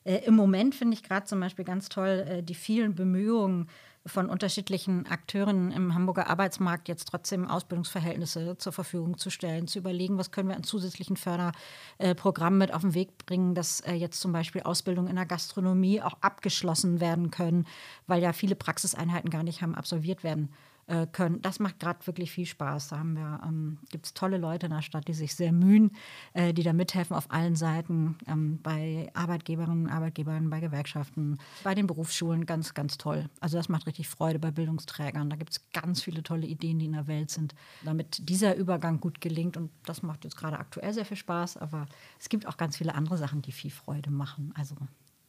äh, 0.08 0.24
Im 0.26 0.36
Moment 0.36 0.74
finde 0.74 0.94
ich 0.94 1.04
gerade 1.04 1.26
zum 1.26 1.42
Beispiel 1.42 1.66
ganz 1.66 1.90
toll 1.90 2.26
äh, 2.28 2.42
die 2.42 2.56
vielen 2.56 2.96
Bemühungen 2.96 3.68
von 4.08 4.30
unterschiedlichen 4.30 5.06
Akteuren 5.08 5.72
im 5.72 5.94
Hamburger 5.94 6.30
Arbeitsmarkt 6.30 6.88
jetzt 6.88 7.06
trotzdem 7.06 7.48
Ausbildungsverhältnisse 7.48 8.58
zur 8.58 8.72
Verfügung 8.72 9.18
zu 9.18 9.30
stellen, 9.30 9.68
zu 9.68 9.80
überlegen, 9.80 10.18
was 10.18 10.32
können 10.32 10.50
wir 10.50 10.56
an 10.56 10.64
zusätzlichen 10.64 11.18
Förderprogrammen 11.18 12.58
mit 12.60 12.74
auf 12.74 12.82
den 12.82 12.94
Weg 12.94 13.26
bringen, 13.26 13.54
dass 13.54 13.82
äh, 13.82 13.94
jetzt 13.94 14.20
zum 14.20 14.32
Beispiel 14.32 14.62
Ausbildungen 14.64 15.10
in 15.10 15.16
der 15.16 15.26
Gastronomie 15.26 16.02
auch 16.02 16.18
abgeschlossen 16.22 17.00
werden 17.00 17.32
können, 17.32 17.68
weil 18.08 18.22
ja 18.22 18.34
viele 18.34 18.56
Praxiseinheiten 18.56 19.30
gar 19.30 19.44
nicht 19.44 19.62
haben 19.62 19.76
absolviert 19.76 20.24
werden 20.24 20.50
äh, 20.88 21.06
können. 21.06 21.42
Das 21.42 21.60
macht 21.60 21.80
gerade 21.80 22.06
wirklich 22.08 22.32
viel 22.32 22.46
Spaß. 22.46 22.90
Da 22.90 23.00
haben 23.00 23.16
wir, 23.16 23.42
ähm, 23.46 23.78
gibt 23.92 24.06
es 24.06 24.14
tolle 24.14 24.38
Leute 24.38 24.68
in 24.68 24.72
der 24.72 24.82
Stadt, 24.82 25.08
die 25.08 25.14
sich 25.14 25.36
sehr 25.36 25.52
mühen, 25.52 25.92
äh, 26.34 26.54
die 26.54 26.64
da 26.64 26.74
mithelfen 26.74 27.16
auf 27.16 27.30
allen 27.30 27.56
Seiten, 27.56 28.18
ähm, 28.26 28.60
bei 28.64 29.10
Arbeitgeberinnen, 29.14 29.90
Arbeitgebern, 29.90 30.50
bei 30.50 30.62
Gewerkschaften, 30.62 31.40
bei 31.64 31.76
den 31.76 31.88
Berufsschulen, 31.88 32.46
ganz, 32.46 32.74
ganz 32.74 32.98
toll. 32.98 33.30
Also 33.42 33.58
das 33.58 33.68
macht 33.70 33.86
richtig 33.86 34.08
Freude 34.08 34.40
bei 34.40 34.52
Bildungsträgern. 34.52 35.30
Da 35.30 35.36
gibt 35.36 35.52
es 35.52 35.72
ganz 35.74 36.02
viele 36.02 36.24
tolle 36.24 36.48
Ideen, 36.48 36.80
die 36.80 36.86
in 36.86 36.94
der 36.94 37.08
Welt 37.08 37.32
sind, 37.32 37.54
damit 37.84 38.30
dieser 38.30 38.56
Übergang 38.56 39.00
gut 39.00 39.20
gelingt. 39.20 39.58
Und 39.58 39.72
das 39.86 40.04
macht 40.04 40.24
jetzt 40.24 40.38
gerade 40.38 40.58
aktuell 40.58 40.94
sehr 40.94 41.06
viel 41.06 41.18
Spaß, 41.18 41.58
aber 41.58 41.86
es 42.20 42.30
gibt 42.30 42.48
auch 42.48 42.56
ganz 42.56 42.78
viele 42.78 42.96
andere 42.96 43.18
Sachen, 43.18 43.42
die 43.42 43.52
viel 43.52 43.72
Freude 43.72 44.10
machen. 44.10 44.54
Also 44.58 44.76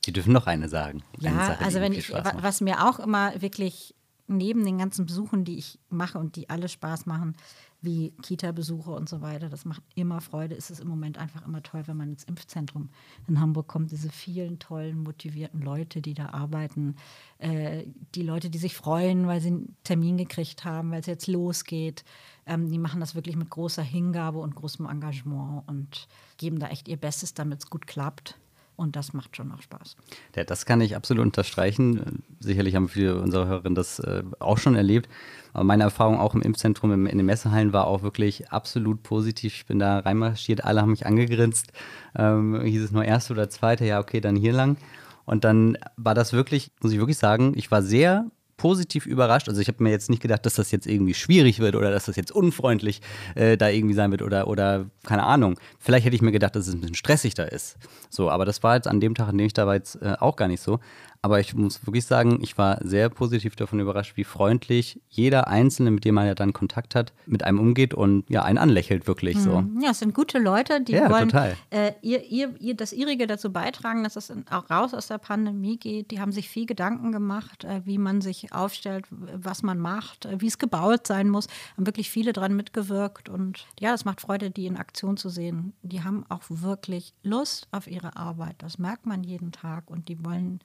Sie 0.05 0.13
dürfen 0.13 0.33
noch 0.33 0.47
eine 0.47 0.69
sagen. 0.69 1.03
Ja, 1.19 1.31
eine 1.31 1.39
Sache, 1.45 1.65
also 1.65 1.81
wenn 1.81 1.93
ich, 1.93 2.11
was 2.11 2.61
mir 2.63 2.89
auch 2.89 2.99
immer 2.99 3.43
wirklich 3.43 3.95
neben 4.29 4.65
den 4.65 4.79
ganzen 4.79 5.07
Besuchen, 5.07 5.45
die 5.45 5.59
ich 5.59 5.79
mache 5.89 6.19
und 6.19 6.37
die 6.37 6.51
alle 6.51 6.69
Spaß 6.69 7.07
machen, 7.07 7.37
wie 7.81 8.11
Kita-Besuche 8.23 8.91
und 8.91 9.09
so 9.09 9.21
weiter, 9.21 9.49
das 9.49 9.65
macht 9.65 9.83
immer 9.95 10.21
Freude, 10.21 10.55
ist 10.55 10.71
es 10.71 10.81
im 10.81 10.89
Moment 10.89 11.17
einfach 11.17 11.47
immer 11.47 11.63
toll, 11.63 11.83
wenn 11.87 11.97
man 11.97 12.11
ins 12.11 12.25
Impfzentrum 12.25 12.91
in 13.29 13.41
Hamburg 13.41 13.69
kommt, 13.69 13.93
diese 13.93 14.11
vielen 14.11 14.59
tollen, 14.59 15.03
motivierten 15.03 15.63
Leute, 15.63 16.03
die 16.03 16.15
da 16.15 16.31
arbeiten, 16.31 16.97
äh, 17.39 17.85
die 18.15 18.23
Leute, 18.23 18.51
die 18.51 18.59
sich 18.59 18.75
freuen, 18.75 19.27
weil 19.29 19.41
sie 19.41 19.49
einen 19.49 19.77
Termin 19.85 20.17
gekriegt 20.17 20.65
haben, 20.65 20.91
weil 20.91 21.01
es 21.01 21.07
jetzt 21.07 21.29
losgeht, 21.29 22.05
ähm, 22.47 22.69
die 22.69 22.79
machen 22.79 23.01
das 23.01 23.15
wirklich 23.15 23.37
mit 23.37 23.51
großer 23.51 23.83
Hingabe 23.83 24.39
und 24.39 24.57
großem 24.57 24.87
Engagement 24.87 25.63
und 25.69 26.09
geben 26.37 26.59
da 26.59 26.69
echt 26.69 26.89
ihr 26.89 26.97
Bestes, 26.97 27.33
damit 27.35 27.61
es 27.61 27.71
gut 27.71 27.87
klappt. 27.87 28.39
Und 28.79 28.95
das 28.95 29.13
macht 29.13 29.37
schon 29.37 29.51
auch 29.51 29.61
Spaß. 29.61 29.97
Ja, 30.37 30.45
das 30.45 30.65
kann 30.65 30.81
ich 30.81 30.95
absolut 30.95 31.25
unterstreichen. 31.25 32.23
Sicherlich 32.39 32.77
haben 32.77 32.89
viele 32.89 33.21
unserer 33.21 33.49
Hörerinnen 33.49 33.75
das 33.75 33.99
äh, 33.99 34.23
auch 34.39 34.57
schon 34.57 34.77
erlebt. 34.77 35.09
Aber 35.53 35.65
meine 35.65 35.83
Erfahrung 35.83 36.21
auch 36.21 36.33
im 36.37 36.43
Impfzentrum, 36.43 36.93
im, 36.93 37.07
in 37.07 37.19
den 37.19 37.27
Messehallen 37.27 37.73
war 37.73 37.89
auch 37.89 38.03
wirklich 38.03 38.53
absolut 38.53 39.03
positiv. 39.03 39.53
Ich 39.53 39.67
bin 39.67 39.81
da 39.81 39.99
reinmarschiert, 39.99 40.65
alle 40.65 40.81
haben 40.81 40.91
mich 40.91 41.07
angegrinst. 41.07 41.73
Ähm, 42.15 42.63
hieß 42.63 42.85
es 42.85 42.93
nur 42.93 43.05
erste 43.05 43.33
oder 43.33 43.51
zweite, 43.51 43.85
ja, 43.85 43.99
okay, 43.99 44.21
dann 44.21 44.37
hier 44.37 44.53
lang. 44.53 44.77
Und 45.25 45.43
dann 45.43 45.77
war 45.97 46.15
das 46.15 46.33
wirklich, 46.33 46.71
muss 46.81 46.93
ich 46.93 47.01
wirklich 47.01 47.19
sagen, 47.19 47.55
ich 47.57 47.73
war 47.73 47.83
sehr 47.83 48.27
positiv 48.59 49.07
überrascht. 49.07 49.49
Also 49.49 49.63
ich 49.63 49.69
habe 49.69 49.83
mir 49.83 49.91
jetzt 49.91 50.11
nicht 50.11 50.21
gedacht, 50.21 50.45
dass 50.45 50.55
das 50.55 50.71
jetzt 50.71 50.87
irgendwie 50.87 51.15
schwierig 51.15 51.61
wird 51.61 51.75
oder 51.75 51.91
dass 51.91 52.05
das 52.05 52.17
jetzt 52.17 52.33
unfreundlich 52.33 53.01
äh, 53.35 53.57
da 53.57 53.69
irgendwie 53.69 53.95
sein 53.95 54.11
wird 54.11 54.21
oder, 54.21 54.49
oder 54.49 54.85
keine 55.05 55.23
Ahnung. 55.23 55.59
Vielleicht 55.79 56.05
hätte 56.05 56.17
ich 56.17 56.23
mir 56.23 56.33
gedacht, 56.33 56.55
dass 56.55 56.67
es 56.67 56.75
ein 56.75 56.81
bisschen 56.81 56.97
stressig 56.97 57.35
da 57.35 57.45
ist. 57.45 57.79
So, 58.11 58.29
aber 58.29 58.45
das 58.45 58.63
war 58.63 58.77
jetzt 58.77 58.87
an 58.87 59.01
dem 59.01 59.15
Tag, 59.15 59.29
an 59.29 59.39
dem 59.39 59.47
ich 59.47 59.55
da 59.55 59.67
war, 59.67 59.75
jetzt 59.75 60.03
äh, 60.03 60.17
auch 60.21 60.37
gar 60.37 60.49
nicht 60.49 60.61
so. 60.61 60.81
Aber 61.21 61.41
ich 61.41 61.55
muss 61.55 61.85
wirklich 61.85 62.07
sagen, 62.07 62.39
ich 62.43 62.57
war 62.59 62.79
sehr 62.83 63.09
positiv 63.09 63.57
davon 63.57 63.81
überrascht, 63.81 64.17
wie 64.17 64.25
freundlich 64.25 65.01
jeder 65.09 65.49
Einzelne, 65.49 65.91
mit 65.91 66.05
dem 66.05 66.15
man 66.15 66.27
ja 66.27 66.35
dann 66.35 66.53
Kontakt 66.53 66.95
hat, 66.95 67.13
mit 67.27 67.43
einem 67.43 67.59
umgeht 67.59 67.93
und 67.93 68.25
ja, 68.31 68.43
einen 68.43 68.59
anlächelt 68.59 69.09
wirklich 69.09 69.37
mhm. 69.37 69.41
so. 69.41 69.65
Ja, 69.83 69.91
es 69.91 69.99
sind 69.99 70.15
gute 70.15 70.39
Leute, 70.39 70.81
die 70.81 70.93
ja, 70.93 71.11
wollen 71.11 71.31
äh, 71.71 71.93
ihr, 72.03 72.25
ihr, 72.25 72.55
ihr, 72.61 72.77
das 72.77 72.93
ihrige 72.93 73.27
dazu 73.27 73.53
beitragen, 73.53 74.05
dass 74.05 74.15
es 74.15 74.33
auch 74.51 74.71
raus 74.71 74.95
aus 74.95 75.09
der 75.09 75.19
Pandemie 75.19 75.77
geht. 75.77 76.13
Die 76.13 76.21
haben 76.21 76.31
sich 76.31 76.49
viel 76.49 76.67
Gedanken 76.67 77.11
gemacht, 77.11 77.65
äh, 77.65 77.81
wie 77.85 77.99
man 77.99 78.21
sich 78.21 78.53
aufstellt, 78.53 79.07
was 79.11 79.65
man 79.65 79.79
macht, 79.79 80.27
äh, 80.27 80.41
wie 80.41 80.47
es 80.47 80.59
gebaut 80.59 81.07
sein 81.07 81.31
muss. 81.31 81.49
Haben 81.77 81.87
wirklich 81.87 82.11
viele 82.11 82.33
dran 82.33 82.55
mitgewirkt 82.55 83.29
und 83.29 83.67
ja, 83.81 83.91
das 83.91 84.05
macht 84.05 84.21
Freude, 84.21 84.51
die 84.51 84.67
in 84.67 84.77
Aktion 84.77 85.17
zu 85.17 85.31
sehen. 85.31 85.73
Die 85.83 86.05
haben 86.05 86.25
auch 86.29 86.43
wirklich 86.49 87.13
Lust 87.25 87.67
auf 87.73 87.89
ihre 87.89 88.17
Arbeit. 88.17 88.57
Das 88.59 88.79
merkt 88.79 89.07
man 89.07 89.25
jeden 89.25 89.51
Tag 89.51 89.91
und 89.91 90.09
die 90.09 90.25
wollen 90.25 90.61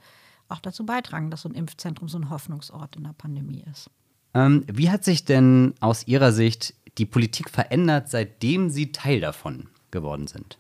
auch 0.50 0.60
dazu 0.60 0.86
beitragen, 0.86 1.32
dass 1.32 1.42
so 1.42 1.50
ein 1.50 1.56
Impfzentrum 1.56 2.08
so 2.08 2.18
ein 2.18 2.30
Hoffnungsort 2.30 2.96
in 2.96 3.04
der 3.04 3.14
Pandemie 3.14 3.64
ist. 3.72 3.90
Ähm, 4.34 4.66
wie 4.72 4.90
hat 4.90 5.04
sich 5.04 5.26
denn 5.26 5.74
aus 5.80 6.08
Ihrer 6.08 6.32
Sicht 6.32 6.74
die 6.98 7.06
Politik 7.06 7.50
verändert, 7.50 8.10
seitdem 8.10 8.70
Sie 8.70 8.92
Teil 8.92 9.20
davon 9.20 9.70
geworden 9.92 10.28
sind? 10.28 10.58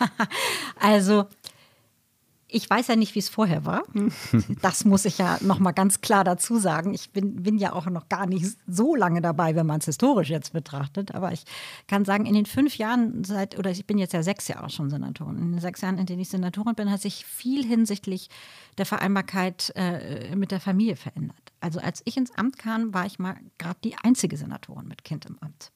also 0.80 1.26
ich 2.52 2.68
weiß 2.68 2.88
ja 2.88 2.96
nicht, 2.96 3.14
wie 3.14 3.18
es 3.18 3.28
vorher 3.28 3.64
war. 3.64 3.82
Das 4.60 4.84
muss 4.84 5.04
ich 5.04 5.18
ja 5.18 5.38
noch 5.40 5.58
mal 5.58 5.72
ganz 5.72 6.00
klar 6.00 6.22
dazu 6.22 6.58
sagen. 6.58 6.94
Ich 6.94 7.10
bin, 7.10 7.42
bin 7.42 7.58
ja 7.58 7.72
auch 7.72 7.86
noch 7.86 8.08
gar 8.08 8.26
nicht 8.26 8.56
so 8.66 8.94
lange 8.94 9.20
dabei, 9.20 9.56
wenn 9.56 9.66
man 9.66 9.80
es 9.80 9.86
historisch 9.86 10.30
jetzt 10.30 10.52
betrachtet. 10.52 11.14
Aber 11.14 11.32
ich 11.32 11.44
kann 11.86 12.04
sagen, 12.04 12.26
in 12.26 12.34
den 12.34 12.46
fünf 12.46 12.76
Jahren 12.76 13.24
seit, 13.24 13.58
oder 13.58 13.70
ich 13.70 13.86
bin 13.86 13.98
jetzt 13.98 14.12
ja 14.12 14.22
sechs 14.22 14.48
Jahre 14.48 14.70
schon 14.70 14.90
Senatorin, 14.90 15.38
in 15.38 15.52
den 15.52 15.60
sechs 15.60 15.80
Jahren, 15.80 15.98
in 15.98 16.06
denen 16.06 16.20
ich 16.20 16.28
Senatorin 16.28 16.74
bin, 16.74 16.90
hat 16.90 17.00
sich 17.00 17.24
viel 17.24 17.64
hinsichtlich 17.64 18.28
der 18.78 18.86
Vereinbarkeit 18.86 19.72
äh, 19.74 20.36
mit 20.36 20.50
der 20.50 20.60
Familie 20.60 20.96
verändert. 20.96 21.52
Also 21.60 21.80
als 21.80 22.02
ich 22.04 22.16
ins 22.16 22.36
Amt 22.36 22.58
kam, 22.58 22.92
war 22.92 23.06
ich 23.06 23.18
mal 23.18 23.36
gerade 23.58 23.78
die 23.82 23.96
einzige 23.96 24.36
Senatorin 24.36 24.86
mit 24.86 25.04
Kind 25.04 25.26
im 25.26 25.38
Amt. 25.40 25.72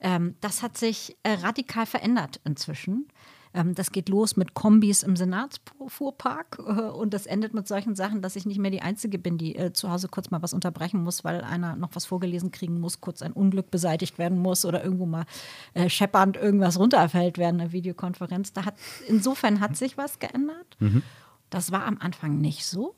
Ähm, 0.00 0.34
das 0.40 0.62
hat 0.62 0.76
sich 0.76 1.16
äh, 1.22 1.32
radikal 1.34 1.86
verändert 1.86 2.40
inzwischen. 2.44 3.08
Ähm, 3.52 3.74
das 3.74 3.90
geht 3.90 4.08
los 4.08 4.36
mit 4.36 4.54
Kombis 4.54 5.02
im 5.02 5.16
Senatsfuhrpark 5.16 6.58
äh, 6.58 6.62
und 6.62 7.12
das 7.12 7.26
endet 7.26 7.52
mit 7.52 7.66
solchen 7.66 7.94
Sachen, 7.94 8.22
dass 8.22 8.36
ich 8.36 8.46
nicht 8.46 8.58
mehr 8.58 8.70
die 8.70 8.82
Einzige 8.82 9.18
bin, 9.18 9.38
die 9.38 9.56
äh, 9.56 9.72
zu 9.72 9.90
Hause 9.90 10.08
kurz 10.08 10.30
mal 10.30 10.42
was 10.42 10.52
unterbrechen 10.52 11.02
muss, 11.02 11.24
weil 11.24 11.40
einer 11.42 11.76
noch 11.76 11.90
was 11.94 12.04
vorgelesen 12.04 12.52
kriegen 12.52 12.80
muss, 12.80 13.00
kurz 13.00 13.22
ein 13.22 13.32
Unglück 13.32 13.70
beseitigt 13.70 14.18
werden 14.18 14.38
muss 14.38 14.64
oder 14.64 14.84
irgendwo 14.84 15.06
mal 15.06 15.24
äh, 15.74 15.88
scheppernd 15.88 16.36
irgendwas 16.36 16.78
runterfällt 16.78 17.38
während 17.38 17.60
einer 17.60 17.72
Videokonferenz. 17.72 18.52
Da 18.52 18.64
hat, 18.64 18.74
insofern 19.08 19.60
hat 19.60 19.76
sich 19.76 19.98
was 19.98 20.18
geändert. 20.18 20.76
Mhm. 20.78 21.02
Das 21.50 21.72
war 21.72 21.84
am 21.84 21.98
Anfang 21.98 22.40
nicht 22.40 22.64
so. 22.64 22.94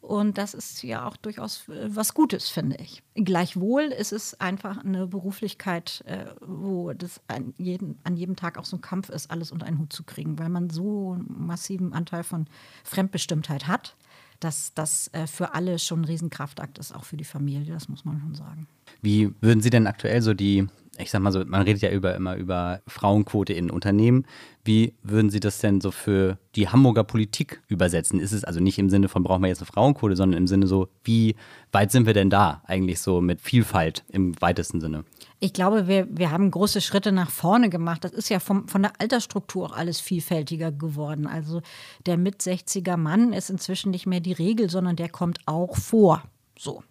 Und 0.00 0.38
das 0.38 0.54
ist 0.54 0.82
ja 0.84 1.06
auch 1.06 1.16
durchaus 1.16 1.68
äh, 1.68 1.94
was 1.94 2.14
Gutes, 2.14 2.48
finde 2.48 2.76
ich. 2.76 3.02
Gleichwohl 3.14 3.82
ist 3.82 4.12
es 4.12 4.40
einfach 4.40 4.84
eine 4.84 5.06
Beruflichkeit, 5.06 6.04
äh, 6.06 6.26
wo 6.40 6.92
das 6.92 7.20
an 7.26 7.52
jedem, 7.58 7.96
an 8.04 8.16
jedem 8.16 8.36
Tag 8.36 8.58
auch 8.58 8.64
so 8.64 8.76
ein 8.76 8.80
Kampf 8.80 9.08
ist, 9.08 9.30
alles 9.30 9.50
unter 9.50 9.66
einen 9.66 9.78
Hut 9.80 9.92
zu 9.92 10.04
kriegen, 10.04 10.38
weil 10.38 10.48
man 10.48 10.70
so 10.70 11.12
einen 11.12 11.46
massiven 11.46 11.92
Anteil 11.92 12.22
von 12.22 12.46
Fremdbestimmtheit 12.84 13.66
hat, 13.66 13.96
dass 14.40 14.72
das 14.74 15.08
äh, 15.12 15.26
für 15.26 15.54
alle 15.54 15.78
schon 15.78 16.02
ein 16.02 16.04
Riesenkraftakt 16.04 16.78
ist, 16.78 16.94
auch 16.94 17.04
für 17.04 17.16
die 17.16 17.24
Familie, 17.24 17.74
das 17.74 17.88
muss 17.88 18.04
man 18.04 18.20
schon 18.20 18.34
sagen. 18.34 18.68
Wie 19.02 19.34
würden 19.40 19.60
Sie 19.60 19.70
denn 19.70 19.86
aktuell 19.88 20.22
so 20.22 20.32
die 20.32 20.68
ich 20.98 21.10
sag 21.10 21.20
mal 21.20 21.32
so, 21.32 21.44
man 21.44 21.62
redet 21.62 21.82
ja 21.82 21.90
über, 21.90 22.14
immer 22.14 22.36
über 22.36 22.80
Frauenquote 22.86 23.52
in 23.52 23.70
Unternehmen. 23.70 24.26
Wie 24.64 24.94
würden 25.02 25.30
Sie 25.30 25.40
das 25.40 25.58
denn 25.58 25.80
so 25.80 25.90
für 25.90 26.38
die 26.54 26.68
Hamburger 26.68 27.04
Politik 27.04 27.62
übersetzen? 27.68 28.20
Ist 28.20 28.32
es 28.32 28.44
also 28.44 28.60
nicht 28.60 28.78
im 28.78 28.90
Sinne 28.90 29.08
von, 29.08 29.22
brauchen 29.22 29.42
wir 29.42 29.48
jetzt 29.48 29.60
eine 29.60 29.66
Frauenquote, 29.66 30.16
sondern 30.16 30.38
im 30.38 30.46
Sinne 30.46 30.66
so, 30.66 30.88
wie 31.04 31.36
weit 31.72 31.92
sind 31.92 32.06
wir 32.06 32.14
denn 32.14 32.30
da 32.30 32.62
eigentlich 32.66 33.00
so 33.00 33.20
mit 33.20 33.40
Vielfalt 33.40 34.04
im 34.08 34.40
weitesten 34.40 34.80
Sinne? 34.80 35.04
Ich 35.40 35.52
glaube, 35.52 35.86
wir, 35.86 36.08
wir 36.10 36.30
haben 36.30 36.50
große 36.50 36.80
Schritte 36.80 37.12
nach 37.12 37.30
vorne 37.30 37.70
gemacht. 37.70 38.04
Das 38.04 38.12
ist 38.12 38.28
ja 38.28 38.40
vom, 38.40 38.66
von 38.66 38.82
der 38.82 38.92
Altersstruktur 38.98 39.66
auch 39.66 39.76
alles 39.76 40.00
vielfältiger 40.00 40.72
geworden. 40.72 41.26
Also 41.26 41.62
der 42.06 42.16
mit 42.16 42.42
60er 42.42 42.96
Mann 42.96 43.32
ist 43.32 43.48
inzwischen 43.48 43.92
nicht 43.92 44.06
mehr 44.06 44.20
die 44.20 44.32
Regel, 44.32 44.68
sondern 44.68 44.96
der 44.96 45.08
kommt 45.08 45.38
auch 45.46 45.76
vor. 45.76 46.24
So. 46.58 46.82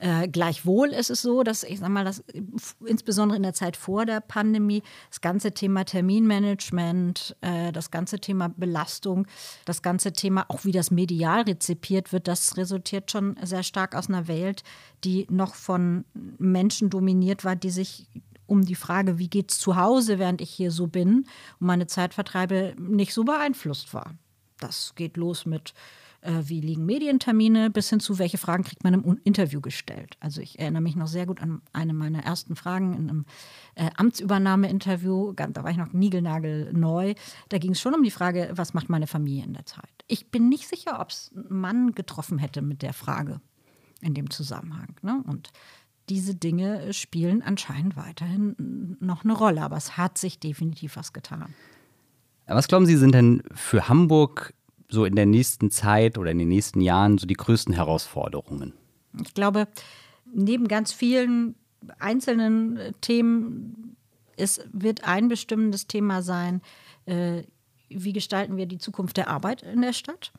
Äh, 0.00 0.28
gleichwohl 0.28 0.88
ist 0.88 1.10
es 1.10 1.22
so, 1.22 1.42
dass 1.42 1.64
ich 1.64 1.80
sage 1.80 1.92
mal, 1.92 2.04
dass 2.04 2.22
insbesondere 2.84 3.36
in 3.36 3.42
der 3.42 3.52
Zeit 3.52 3.76
vor 3.76 4.06
der 4.06 4.20
Pandemie 4.20 4.82
das 5.10 5.20
ganze 5.20 5.52
Thema 5.52 5.84
Terminmanagement, 5.84 7.36
äh, 7.40 7.72
das 7.72 7.90
ganze 7.90 8.20
Thema 8.20 8.48
Belastung, 8.48 9.26
das 9.64 9.82
ganze 9.82 10.12
Thema 10.12 10.46
auch 10.48 10.64
wie 10.64 10.70
das 10.70 10.92
medial 10.92 11.42
rezipiert 11.42 12.12
wird, 12.12 12.28
das 12.28 12.56
resultiert 12.56 13.10
schon 13.10 13.36
sehr 13.42 13.64
stark 13.64 13.96
aus 13.96 14.08
einer 14.08 14.28
Welt, 14.28 14.62
die 15.02 15.26
noch 15.30 15.56
von 15.56 16.04
Menschen 16.14 16.90
dominiert 16.90 17.44
war, 17.44 17.56
die 17.56 17.70
sich 17.70 18.06
um 18.46 18.64
die 18.64 18.76
Frage, 18.76 19.18
wie 19.18 19.28
geht 19.28 19.50
es 19.50 19.58
zu 19.58 19.76
Hause, 19.76 20.20
während 20.20 20.40
ich 20.40 20.50
hier 20.50 20.70
so 20.70 20.86
bin 20.86 21.26
und 21.58 21.66
meine 21.66 21.88
Zeit 21.88 22.14
vertreibe, 22.14 22.74
nicht 22.78 23.12
so 23.12 23.24
beeinflusst 23.24 23.92
war. 23.92 24.14
Das 24.60 24.94
geht 24.94 25.16
los 25.16 25.44
mit 25.44 25.70
äh, 25.70 26.07
wie 26.22 26.60
liegen 26.60 26.84
Medientermine, 26.84 27.70
bis 27.70 27.90
hin 27.90 28.00
zu, 28.00 28.18
welche 28.18 28.38
Fragen 28.38 28.64
kriegt 28.64 28.82
man 28.82 28.94
im 28.94 29.20
Interview 29.24 29.60
gestellt. 29.60 30.16
Also 30.20 30.40
ich 30.40 30.58
erinnere 30.58 30.82
mich 30.82 30.96
noch 30.96 31.06
sehr 31.06 31.26
gut 31.26 31.40
an 31.40 31.62
eine 31.72 31.92
meiner 31.92 32.24
ersten 32.24 32.56
Fragen 32.56 32.92
in 32.94 33.08
einem 33.08 33.24
äh, 33.76 33.90
Amtsübernahmeinterview, 33.96 35.32
da 35.32 35.62
war 35.62 35.70
ich 35.70 35.76
noch 35.76 35.92
niegelnagelneu. 35.92 37.14
Da 37.48 37.58
ging 37.58 37.72
es 37.72 37.80
schon 37.80 37.94
um 37.94 38.02
die 38.02 38.10
Frage, 38.10 38.50
was 38.54 38.74
macht 38.74 38.88
meine 38.88 39.06
Familie 39.06 39.44
in 39.44 39.52
der 39.52 39.66
Zeit? 39.66 39.88
Ich 40.08 40.30
bin 40.30 40.48
nicht 40.48 40.68
sicher, 40.68 41.00
ob 41.00 41.10
es 41.10 41.30
einen 41.34 41.60
Mann 41.60 41.92
getroffen 41.92 42.38
hätte 42.38 42.62
mit 42.62 42.82
der 42.82 42.92
Frage 42.92 43.40
in 44.00 44.14
dem 44.14 44.30
Zusammenhang. 44.30 44.96
Ne? 45.02 45.22
Und 45.26 45.50
diese 46.08 46.34
Dinge 46.34 46.92
spielen 46.92 47.42
anscheinend 47.42 47.96
weiterhin 47.96 48.96
noch 49.00 49.24
eine 49.24 49.34
Rolle, 49.34 49.62
aber 49.62 49.76
es 49.76 49.96
hat 49.96 50.18
sich 50.18 50.40
definitiv 50.40 50.96
was 50.96 51.12
getan. 51.12 51.54
Was 52.46 52.66
glauben 52.66 52.86
Sie, 52.86 52.96
sind 52.96 53.14
denn 53.14 53.42
für 53.54 53.88
Hamburg 53.88 54.54
so 54.90 55.04
in 55.04 55.16
der 55.16 55.26
nächsten 55.26 55.70
Zeit 55.70 56.18
oder 56.18 56.30
in 56.30 56.38
den 56.38 56.48
nächsten 56.48 56.80
Jahren 56.80 57.18
so 57.18 57.26
die 57.26 57.34
größten 57.34 57.74
Herausforderungen? 57.74 58.72
Ich 59.22 59.34
glaube, 59.34 59.68
neben 60.32 60.68
ganz 60.68 60.92
vielen 60.92 61.54
einzelnen 61.98 62.76
äh, 62.76 62.92
Themen 63.00 63.96
es 64.38 64.60
wird 64.72 65.04
ein 65.04 65.28
bestimmendes 65.28 65.86
Thema 65.86 66.22
sein, 66.22 66.62
äh, 67.06 67.42
wie 67.88 68.12
gestalten 68.12 68.56
wir 68.56 68.66
die 68.66 68.78
Zukunft 68.78 69.16
der 69.16 69.28
Arbeit 69.28 69.62
in 69.62 69.82
der 69.82 69.92
Stadt? 69.92 70.32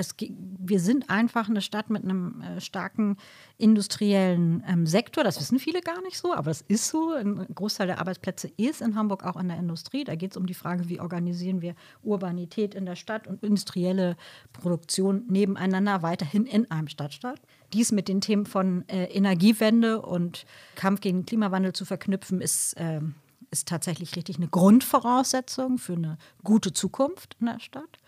Es, 0.00 0.14
wir 0.18 0.80
sind 0.80 1.10
einfach 1.10 1.50
eine 1.50 1.60
Stadt 1.60 1.90
mit 1.90 2.04
einem 2.04 2.40
äh, 2.40 2.60
starken 2.60 3.18
industriellen 3.58 4.64
ähm, 4.66 4.86
Sektor. 4.86 5.24
Das 5.24 5.38
wissen 5.38 5.58
viele 5.58 5.82
gar 5.82 6.00
nicht 6.00 6.16
so, 6.16 6.32
aber 6.34 6.50
es 6.50 6.62
ist 6.62 6.88
so. 6.88 7.12
Ein 7.12 7.46
Großteil 7.54 7.86
der 7.86 7.98
Arbeitsplätze 7.98 8.50
ist 8.56 8.80
in 8.80 8.94
Hamburg 8.94 9.24
auch 9.24 9.36
in 9.36 9.48
der 9.48 9.58
Industrie. 9.58 10.04
Da 10.04 10.14
geht 10.14 10.30
es 10.30 10.36
um 10.38 10.46
die 10.46 10.54
Frage, 10.54 10.88
wie 10.88 11.00
organisieren 11.00 11.60
wir 11.60 11.74
Urbanität 12.02 12.74
in 12.74 12.86
der 12.86 12.96
Stadt 12.96 13.26
und 13.26 13.44
industrielle 13.44 14.16
Produktion 14.54 15.24
nebeneinander 15.28 16.02
weiterhin 16.02 16.46
in 16.46 16.70
einem 16.70 16.88
Stadtstaat. 16.88 17.38
Dies 17.74 17.92
mit 17.92 18.08
den 18.08 18.22
Themen 18.22 18.46
von 18.46 18.88
äh, 18.88 19.04
Energiewende 19.04 20.00
und 20.00 20.46
Kampf 20.76 21.02
gegen 21.02 21.26
Klimawandel 21.26 21.74
zu 21.74 21.84
verknüpfen, 21.84 22.40
ist, 22.40 22.72
äh, 22.78 23.02
ist 23.50 23.68
tatsächlich 23.68 24.16
richtig 24.16 24.38
eine 24.38 24.48
Grundvoraussetzung 24.48 25.76
für 25.76 25.92
eine 25.92 26.16
gute 26.42 26.72
Zukunft 26.72 27.36
in 27.38 27.46
der 27.46 27.60
Stadt. 27.60 27.98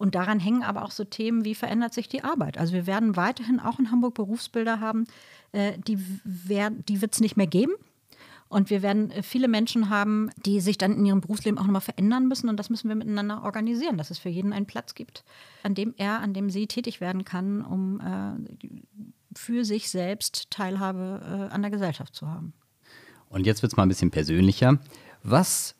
Und 0.00 0.14
daran 0.14 0.40
hängen 0.40 0.62
aber 0.62 0.82
auch 0.82 0.92
so 0.92 1.04
Themen 1.04 1.44
wie 1.44 1.54
verändert 1.54 1.92
sich 1.92 2.08
die 2.08 2.24
Arbeit. 2.24 2.56
Also 2.56 2.72
wir 2.72 2.86
werden 2.86 3.16
weiterhin 3.16 3.60
auch 3.60 3.78
in 3.78 3.90
Hamburg 3.90 4.14
Berufsbilder 4.14 4.80
haben, 4.80 5.04
äh, 5.52 5.72
die, 5.76 5.98
die 5.98 7.02
wird 7.02 7.12
es 7.12 7.20
nicht 7.20 7.36
mehr 7.36 7.46
geben. 7.46 7.72
Und 8.48 8.70
wir 8.70 8.80
werden 8.80 9.10
äh, 9.10 9.22
viele 9.22 9.46
Menschen 9.46 9.90
haben, 9.90 10.30
die 10.46 10.60
sich 10.60 10.78
dann 10.78 10.94
in 10.94 11.04
ihrem 11.04 11.20
Berufsleben 11.20 11.58
auch 11.58 11.64
nochmal 11.64 11.82
verändern 11.82 12.28
müssen. 12.28 12.48
Und 12.48 12.56
das 12.56 12.70
müssen 12.70 12.88
wir 12.88 12.94
miteinander 12.94 13.42
organisieren, 13.42 13.98
dass 13.98 14.10
es 14.10 14.18
für 14.18 14.30
jeden 14.30 14.54
einen 14.54 14.64
Platz 14.64 14.94
gibt, 14.94 15.22
an 15.64 15.74
dem 15.74 15.92
er, 15.98 16.20
an 16.20 16.32
dem 16.32 16.48
sie 16.48 16.66
tätig 16.66 17.02
werden 17.02 17.26
kann, 17.26 17.62
um 17.62 18.00
äh, 18.00 19.36
für 19.36 19.66
sich 19.66 19.90
selbst 19.90 20.50
Teilhabe 20.50 21.20
äh, 21.50 21.54
an 21.54 21.60
der 21.60 21.70
Gesellschaft 21.70 22.14
zu 22.14 22.26
haben. 22.26 22.54
Und 23.28 23.44
jetzt 23.46 23.60
wird 23.60 23.74
es 23.74 23.76
mal 23.76 23.82
ein 23.82 23.90
bisschen 23.90 24.10
persönlicher. 24.10 24.78
Was 25.22 25.74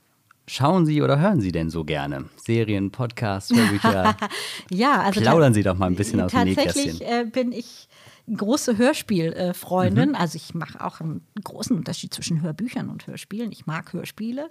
schauen 0.50 0.86
Sie 0.86 1.02
oder 1.02 1.18
hören 1.18 1.40
Sie 1.40 1.52
denn 1.52 1.70
so 1.70 1.84
gerne? 1.84 2.26
Serien, 2.36 2.90
Podcasts, 2.90 3.54
Hörbücher? 3.54 4.16
ja, 4.70 5.00
also 5.02 5.20
plaudern 5.20 5.54
Sie 5.54 5.62
doch 5.62 5.76
mal 5.76 5.86
ein 5.86 5.96
bisschen 5.96 6.20
aus 6.20 6.32
dem 6.32 6.44
Nähkästchen. 6.44 6.98
Tatsächlich 6.98 7.08
äh, 7.08 7.24
bin 7.24 7.52
ich 7.52 7.88
große 8.34 8.76
Hörspielfreundin. 8.76 10.10
Mhm. 10.10 10.14
Also 10.14 10.36
ich 10.36 10.54
mache 10.54 10.84
auch 10.84 11.00
einen 11.00 11.26
großen 11.42 11.76
Unterschied 11.76 12.12
zwischen 12.12 12.42
Hörbüchern 12.42 12.88
und 12.88 13.06
Hörspielen. 13.06 13.52
Ich 13.52 13.66
mag 13.66 13.92
Hörspiele. 13.92 14.48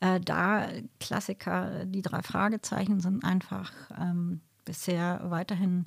Äh, 0.00 0.20
da 0.20 0.68
Klassiker, 0.98 1.84
die 1.84 2.02
drei 2.02 2.22
Fragezeichen 2.22 3.00
sind 3.00 3.24
einfach 3.24 3.72
ähm, 4.00 4.40
bisher 4.64 5.20
weiterhin 5.24 5.86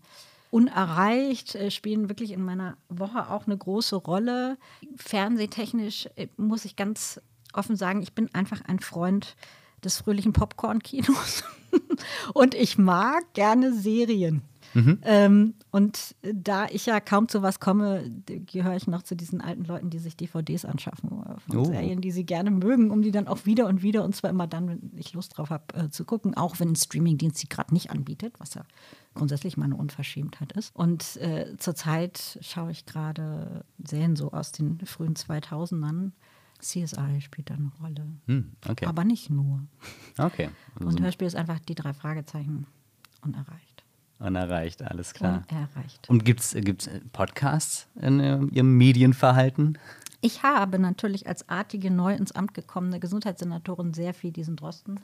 unerreicht, 0.52 1.56
äh, 1.56 1.72
spielen 1.72 2.10
wirklich 2.10 2.32
in 2.32 2.44
meiner 2.44 2.78
Woche 2.88 3.30
auch 3.30 3.48
eine 3.48 3.58
große 3.58 3.96
Rolle. 3.96 4.58
Fernsehtechnisch 4.98 6.08
äh, 6.16 6.28
muss 6.38 6.66
ich 6.66 6.76
ganz 6.76 7.20
offen 7.54 7.76
sagen, 7.76 8.02
ich 8.02 8.14
bin 8.14 8.34
einfach 8.34 8.62
ein 8.66 8.80
Freund 8.80 9.36
des 9.84 9.98
fröhlichen 9.98 10.34
Popcorn-Kinos. 10.34 11.44
und 12.34 12.56
ich 12.56 12.78
mag 12.78 13.34
gerne 13.34 13.74
Serien. 13.74 14.42
Mhm. 14.74 15.00
Ähm, 15.04 15.54
und 15.72 16.16
da 16.22 16.66
ich 16.66 16.86
ja 16.88 17.00
kaum 17.00 17.28
zu 17.28 17.42
was 17.42 17.60
komme, 17.60 18.10
gehöre 18.26 18.76
ich 18.76 18.88
noch 18.88 19.04
zu 19.04 19.16
diesen 19.16 19.42
alten 19.42 19.66
Leuten, 19.66 19.90
die 19.90 20.00
sich 20.00 20.18
DVDs 20.18 20.66
anschaffen 20.66 21.10
von 21.48 21.58
oh. 21.58 21.66
Serien, 21.66 22.02
die 22.02 22.12
sie 22.12 22.26
gerne 22.26 22.52
mögen, 22.52 22.90
um 22.90 23.02
die 23.02 23.12
dann 23.12 23.28
auch 23.28 23.46
wieder 23.46 23.68
und 23.68 23.84
wieder 23.84 24.04
und 24.04 24.16
zwar 24.16 24.32
immer 24.32 24.48
dann, 24.48 24.68
wenn 24.68 24.92
ich 24.96 25.14
Lust 25.14 25.38
drauf 25.38 25.50
habe, 25.52 25.66
äh, 25.76 25.90
zu 25.90 26.06
gucken, 26.06 26.36
auch 26.36 26.60
wenn 26.60 26.70
ein 26.70 26.76
Streamingdienst 26.76 27.38
sie 27.38 27.50
gerade 27.50 27.74
nicht 27.74 27.92
anbietet, 27.92 28.34
was 28.40 28.56
ja 28.56 28.64
grundsätzlich 29.14 29.58
mal 29.58 29.66
eine 29.66 29.76
Unverschämtheit 29.76 30.54
ist. 30.54 30.76
Und 30.76 31.18
äh, 31.18 31.56
zurzeit 31.58 32.40
schaue 32.42 32.72
ich 32.72 32.86
gerade 32.86 33.64
Serien 33.84 34.16
so 34.16 34.32
aus 34.32 34.52
den 34.52 34.80
frühen 34.86 35.14
2000ern. 35.14 36.12
CSI 36.64 37.22
spielt 37.22 37.50
da 37.50 37.56
eine 37.56 37.72
Rolle. 37.82 38.08
Hm, 38.28 38.52
okay. 38.68 38.86
Aber 38.86 39.04
nicht 39.04 39.30
nur. 39.30 39.64
Okay. 40.18 40.50
Also 40.76 40.88
und 40.88 41.02
Hörspiel 41.02 41.28
ist 41.28 41.36
einfach 41.36 41.60
die 41.60 41.76
drei 41.76 41.94
Fragezeichen 41.94 42.68
unerreicht. 43.22 43.84
Unerreicht, 44.20 44.82
alles 44.82 45.14
klar. 45.14 45.44
Unerreicht. 45.52 46.10
Und 46.10 46.24
gibt 46.26 46.40
es 46.40 46.54
äh, 46.54 47.02
Podcasts 47.12 47.88
in 48.00 48.20
äh, 48.20 48.40
Ihrem 48.52 48.78
Medienverhalten? 48.78 49.78
Ich 50.22 50.44
habe 50.44 50.80
natürlich 50.80 51.28
als 51.28 51.50
artige, 51.50 51.92
neu 51.92 52.16
ins 52.16 52.32
Amt 52.32 52.54
gekommene 52.54 53.00
Gesundheitssenatorin 53.02 53.94
sehr 53.94 54.14
viel 54.14 54.32
diesen 54.32 54.56
Drosten 54.56 55.02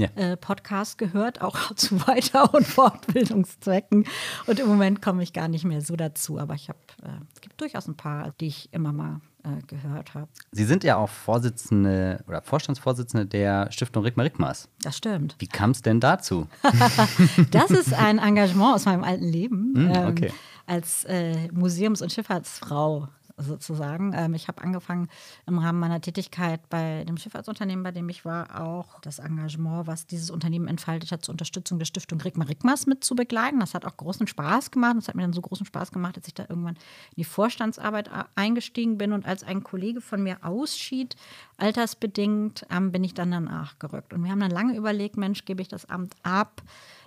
ja. 0.00 0.08
äh, 0.16 0.36
Podcast 0.36 0.98
gehört, 0.98 1.40
auch 1.40 1.74
zu 1.74 2.06
Weiter- 2.06 2.52
und 2.54 2.66
Fortbildungszwecken. 2.66 4.06
Und 4.46 4.58
im 4.58 4.66
Moment 4.66 5.02
komme 5.02 5.22
ich 5.22 5.32
gar 5.32 5.48
nicht 5.48 5.64
mehr 5.64 5.80
so 5.80 5.96
dazu. 5.96 6.38
Aber 6.38 6.54
ich 6.54 6.68
habe, 6.68 6.78
äh, 7.02 7.08
es 7.34 7.40
gibt 7.40 7.60
durchaus 7.60 7.86
ein 7.88 7.96
paar, 7.96 8.32
die 8.40 8.48
ich 8.48 8.68
immer 8.72 8.92
mal 8.92 9.20
äh, 9.42 9.62
gehört 9.66 10.14
habe. 10.14 10.28
Sie 10.52 10.64
sind 10.64 10.84
ja 10.84 10.96
auch 10.96 11.08
Vorsitzende 11.08 12.22
oder 12.28 12.42
Vorstandsvorsitzende 12.42 13.26
der 13.26 13.70
Stiftung 13.72 14.02
Rickmar 14.02 14.26
Rickmars. 14.26 14.68
Das 14.82 14.96
stimmt. 14.96 15.36
Wie 15.38 15.46
kam 15.46 15.70
es 15.70 15.82
denn 15.82 16.00
dazu? 16.00 16.46
das 17.50 17.70
ist 17.70 17.94
ein 17.94 18.18
Engagement 18.18 18.74
aus 18.74 18.84
meinem 18.84 19.04
alten 19.04 19.24
Leben. 19.24 19.72
Mm, 19.72 19.90
okay. 20.08 20.26
ähm, 20.26 20.32
als 20.66 21.04
äh, 21.04 21.48
Museums- 21.52 22.02
und 22.02 22.12
Schifffahrtsfrau 22.12 23.08
sozusagen. 23.42 24.12
Ähm, 24.14 24.34
ich 24.34 24.48
habe 24.48 24.62
angefangen 24.62 25.08
im 25.46 25.58
Rahmen 25.58 25.78
meiner 25.78 26.00
Tätigkeit 26.00 26.60
bei 26.68 27.04
dem 27.04 27.16
Schifffahrtsunternehmen, 27.16 27.82
bei 27.82 27.92
dem 27.92 28.08
ich 28.08 28.24
war, 28.24 28.60
auch 28.60 29.00
das 29.00 29.18
Engagement, 29.18 29.86
was 29.86 30.06
dieses 30.06 30.30
Unternehmen 30.30 30.68
entfaltet 30.68 31.12
hat, 31.12 31.24
zur 31.24 31.32
Unterstützung 31.32 31.78
der 31.78 31.86
Stiftung 31.86 32.20
Rigmar 32.20 32.48
Rigmas 32.48 32.86
mit 32.86 33.04
zu 33.04 33.14
begleiten. 33.14 33.60
Das 33.60 33.74
hat 33.74 33.84
auch 33.84 33.96
großen 33.96 34.26
Spaß 34.26 34.70
gemacht. 34.70 34.96
Das 34.96 35.08
hat 35.08 35.14
mir 35.14 35.22
dann 35.22 35.32
so 35.32 35.40
großen 35.40 35.66
Spaß 35.66 35.92
gemacht, 35.92 36.16
dass 36.16 36.26
ich 36.26 36.34
da 36.34 36.46
irgendwann 36.48 36.74
in 36.74 37.16
die 37.16 37.24
Vorstandsarbeit 37.24 38.10
eingestiegen 38.34 38.98
bin 38.98 39.12
und 39.12 39.26
als 39.26 39.44
ein 39.44 39.62
Kollege 39.62 40.00
von 40.00 40.22
mir 40.22 40.38
ausschied, 40.42 41.16
altersbedingt, 41.56 42.66
ähm, 42.70 42.92
bin 42.92 43.04
ich 43.04 43.14
dann 43.14 43.30
danach 43.30 43.78
gerückt. 43.78 44.12
Und 44.12 44.24
wir 44.24 44.30
haben 44.30 44.40
dann 44.40 44.50
lange 44.50 44.76
überlegt, 44.76 45.16
Mensch, 45.16 45.44
gebe 45.44 45.62
ich 45.62 45.68
das 45.68 45.88
Amt 45.88 46.14
ab, 46.22 46.62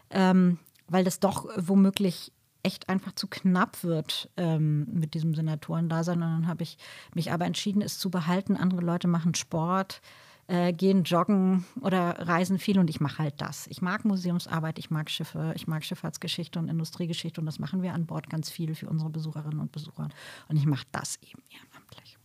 ähm, 0.09 0.59
weil 0.87 1.03
das 1.03 1.19
doch 1.19 1.47
womöglich 1.57 2.31
echt 2.63 2.89
einfach 2.89 3.11
zu 3.13 3.27
knapp 3.27 3.83
wird 3.83 4.29
ähm, 4.37 4.87
mit 4.91 5.13
diesem 5.13 5.35
Senatorendasein. 5.35 6.15
Und 6.15 6.21
dann 6.21 6.47
habe 6.47 6.63
ich 6.63 6.77
mich 7.13 7.31
aber 7.31 7.45
entschieden, 7.45 7.81
es 7.81 7.99
zu 7.99 8.09
behalten. 8.09 8.55
Andere 8.55 8.81
Leute 8.81 9.07
machen 9.07 9.35
Sport, 9.35 10.01
äh, 10.47 10.73
gehen 10.73 11.03
joggen 11.03 11.65
oder 11.81 12.27
reisen 12.27 12.59
viel 12.59 12.79
und 12.79 12.89
ich 12.89 12.99
mache 12.99 13.19
halt 13.19 13.35
das. 13.37 13.67
Ich 13.67 13.81
mag 13.81 14.05
Museumsarbeit, 14.05 14.79
ich 14.79 14.89
mag 14.89 15.09
Schiffe, 15.09 15.53
ich 15.55 15.67
mag 15.67 15.83
Schifffahrtsgeschichte 15.83 16.59
und 16.59 16.69
Industriegeschichte 16.69 17.39
und 17.39 17.45
das 17.45 17.59
machen 17.59 17.81
wir 17.81 17.93
an 17.93 18.05
Bord 18.05 18.29
ganz 18.29 18.49
viel 18.49 18.75
für 18.75 18.89
unsere 18.89 19.09
Besucherinnen 19.09 19.59
und 19.59 19.71
Besucher. 19.71 20.09
Und 20.47 20.57
ich 20.57 20.65
mache 20.65 20.85
das 20.91 21.17
eben 21.21 21.41
ehrenamtlich. 21.49 22.17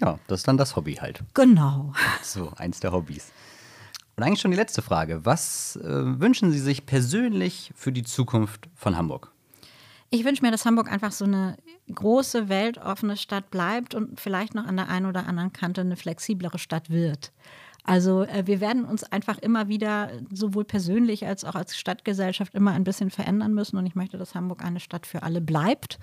Ja, 0.00 0.18
das 0.26 0.40
ist 0.40 0.48
dann 0.48 0.56
das 0.56 0.76
Hobby 0.76 0.94
halt. 0.94 1.22
Genau. 1.34 1.92
So, 2.22 2.52
eins 2.56 2.80
der 2.80 2.92
Hobbys. 2.92 3.32
Und 4.16 4.22
eigentlich 4.22 4.40
schon 4.40 4.50
die 4.50 4.56
letzte 4.56 4.82
Frage. 4.82 5.24
Was 5.24 5.76
äh, 5.76 6.20
wünschen 6.20 6.50
Sie 6.50 6.58
sich 6.58 6.86
persönlich 6.86 7.72
für 7.74 7.92
die 7.92 8.02
Zukunft 8.02 8.68
von 8.74 8.96
Hamburg? 8.96 9.30
Ich 10.10 10.24
wünsche 10.24 10.42
mir, 10.42 10.52
dass 10.52 10.64
Hamburg 10.64 10.90
einfach 10.90 11.12
so 11.12 11.24
eine 11.24 11.56
große, 11.92 12.48
weltoffene 12.48 13.16
Stadt 13.16 13.50
bleibt 13.50 13.94
und 13.94 14.20
vielleicht 14.20 14.54
noch 14.54 14.66
an 14.66 14.76
der 14.76 14.88
einen 14.88 15.06
oder 15.06 15.26
anderen 15.26 15.52
Kante 15.52 15.80
eine 15.80 15.96
flexiblere 15.96 16.58
Stadt 16.58 16.90
wird. 16.90 17.32
Also 17.86 18.24
äh, 18.24 18.46
wir 18.46 18.60
werden 18.60 18.84
uns 18.84 19.04
einfach 19.04 19.38
immer 19.38 19.68
wieder 19.68 20.10
sowohl 20.32 20.64
persönlich 20.64 21.26
als 21.26 21.44
auch 21.44 21.54
als 21.54 21.76
Stadtgesellschaft 21.76 22.54
immer 22.54 22.72
ein 22.72 22.84
bisschen 22.84 23.10
verändern 23.10 23.54
müssen. 23.54 23.76
Und 23.76 23.86
ich 23.86 23.94
möchte, 23.94 24.18
dass 24.18 24.34
Hamburg 24.34 24.64
eine 24.64 24.80
Stadt 24.80 25.06
für 25.06 25.22
alle 25.22 25.40
bleibt. 25.40 25.98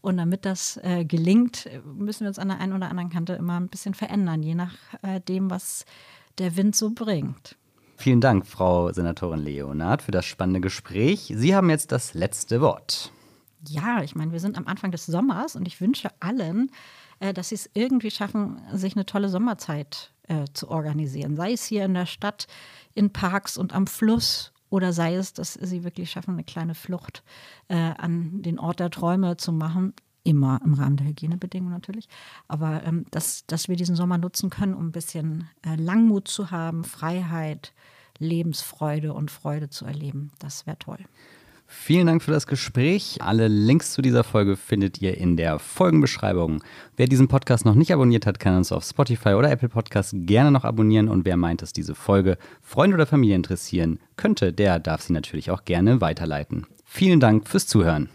Und 0.00 0.18
damit 0.18 0.44
das 0.44 0.78
äh, 0.84 1.04
gelingt, 1.04 1.68
müssen 1.84 2.20
wir 2.20 2.28
uns 2.28 2.38
an 2.38 2.48
der 2.48 2.60
einen 2.60 2.74
oder 2.74 2.90
anderen 2.90 3.10
Kante 3.10 3.32
immer 3.32 3.58
ein 3.58 3.68
bisschen 3.68 3.94
verändern, 3.94 4.42
je 4.42 4.54
nachdem, 4.54 5.46
äh, 5.46 5.50
was 5.50 5.84
der 6.38 6.56
Wind 6.56 6.76
so 6.76 6.90
bringt. 6.90 7.56
Vielen 7.96 8.20
Dank, 8.20 8.46
Frau 8.46 8.92
Senatorin 8.92 9.40
Leonard, 9.40 10.02
für 10.02 10.12
das 10.12 10.26
spannende 10.26 10.60
Gespräch. 10.60 11.32
Sie 11.34 11.56
haben 11.56 11.70
jetzt 11.70 11.90
das 11.90 12.14
letzte 12.14 12.60
Wort. 12.60 13.10
Ja, 13.68 14.02
ich 14.02 14.14
meine, 14.14 14.32
wir 14.32 14.40
sind 14.40 14.56
am 14.58 14.66
Anfang 14.66 14.90
des 14.90 15.06
Sommers 15.06 15.56
und 15.56 15.66
ich 15.66 15.80
wünsche 15.80 16.10
allen, 16.20 16.70
äh, 17.20 17.32
dass 17.32 17.50
sie 17.50 17.54
es 17.54 17.70
irgendwie 17.74 18.10
schaffen, 18.10 18.60
sich 18.72 18.94
eine 18.96 19.06
tolle 19.06 19.28
Sommerzeit 19.28 20.12
äh, 20.28 20.44
zu 20.52 20.68
organisieren. 20.68 21.36
Sei 21.36 21.52
es 21.52 21.64
hier 21.64 21.84
in 21.84 21.94
der 21.94 22.06
Stadt, 22.06 22.46
in 22.94 23.12
Parks 23.12 23.56
und 23.56 23.74
am 23.74 23.86
Fluss 23.86 24.52
oder 24.68 24.92
sei 24.92 25.14
es, 25.14 25.32
dass 25.32 25.54
sie 25.54 25.84
wirklich 25.84 26.10
schaffen, 26.10 26.34
eine 26.34 26.44
kleine 26.44 26.74
Flucht 26.74 27.22
äh, 27.68 27.76
an 27.76 28.42
den 28.42 28.58
Ort 28.58 28.80
der 28.80 28.90
Träume 28.90 29.36
zu 29.36 29.52
machen. 29.52 29.94
Immer 30.24 30.60
im 30.64 30.74
Rahmen 30.74 30.96
der 30.96 31.06
Hygienebedingungen 31.06 31.72
natürlich. 31.72 32.08
Aber 32.48 32.82
ähm, 32.84 33.06
dass, 33.12 33.46
dass 33.46 33.68
wir 33.68 33.76
diesen 33.76 33.94
Sommer 33.94 34.18
nutzen 34.18 34.50
können, 34.50 34.74
um 34.74 34.88
ein 34.88 34.92
bisschen 34.92 35.48
äh, 35.64 35.76
Langmut 35.76 36.26
zu 36.26 36.50
haben, 36.50 36.82
Freiheit, 36.82 37.72
Lebensfreude 38.18 39.12
und 39.12 39.30
Freude 39.30 39.70
zu 39.70 39.84
erleben. 39.84 40.32
Das 40.40 40.66
wäre 40.66 40.78
toll. 40.78 40.98
Vielen 41.68 42.06
Dank 42.06 42.22
für 42.22 42.30
das 42.30 42.46
Gespräch. 42.46 43.18
Alle 43.20 43.48
Links 43.48 43.92
zu 43.92 44.00
dieser 44.00 44.22
Folge 44.22 44.56
findet 44.56 45.02
ihr 45.02 45.18
in 45.18 45.36
der 45.36 45.58
Folgenbeschreibung. 45.58 46.62
Wer 46.96 47.06
diesen 47.06 47.28
Podcast 47.28 47.64
noch 47.64 47.74
nicht 47.74 47.92
abonniert 47.92 48.24
hat, 48.24 48.38
kann 48.38 48.56
uns 48.56 48.70
auf 48.70 48.84
Spotify 48.84 49.30
oder 49.30 49.50
Apple 49.50 49.68
Podcasts 49.68 50.14
gerne 50.14 50.52
noch 50.52 50.64
abonnieren. 50.64 51.08
Und 51.08 51.24
wer 51.24 51.36
meint, 51.36 51.62
dass 51.62 51.72
diese 51.72 51.94
Folge 51.94 52.38
Freunde 52.62 52.94
oder 52.94 53.06
Familie 53.06 53.34
interessieren 53.34 53.98
könnte, 54.16 54.52
der 54.52 54.78
darf 54.78 55.02
sie 55.02 55.12
natürlich 55.12 55.50
auch 55.50 55.64
gerne 55.64 56.00
weiterleiten. 56.00 56.66
Vielen 56.84 57.20
Dank 57.20 57.48
fürs 57.48 57.66
Zuhören. 57.66 58.08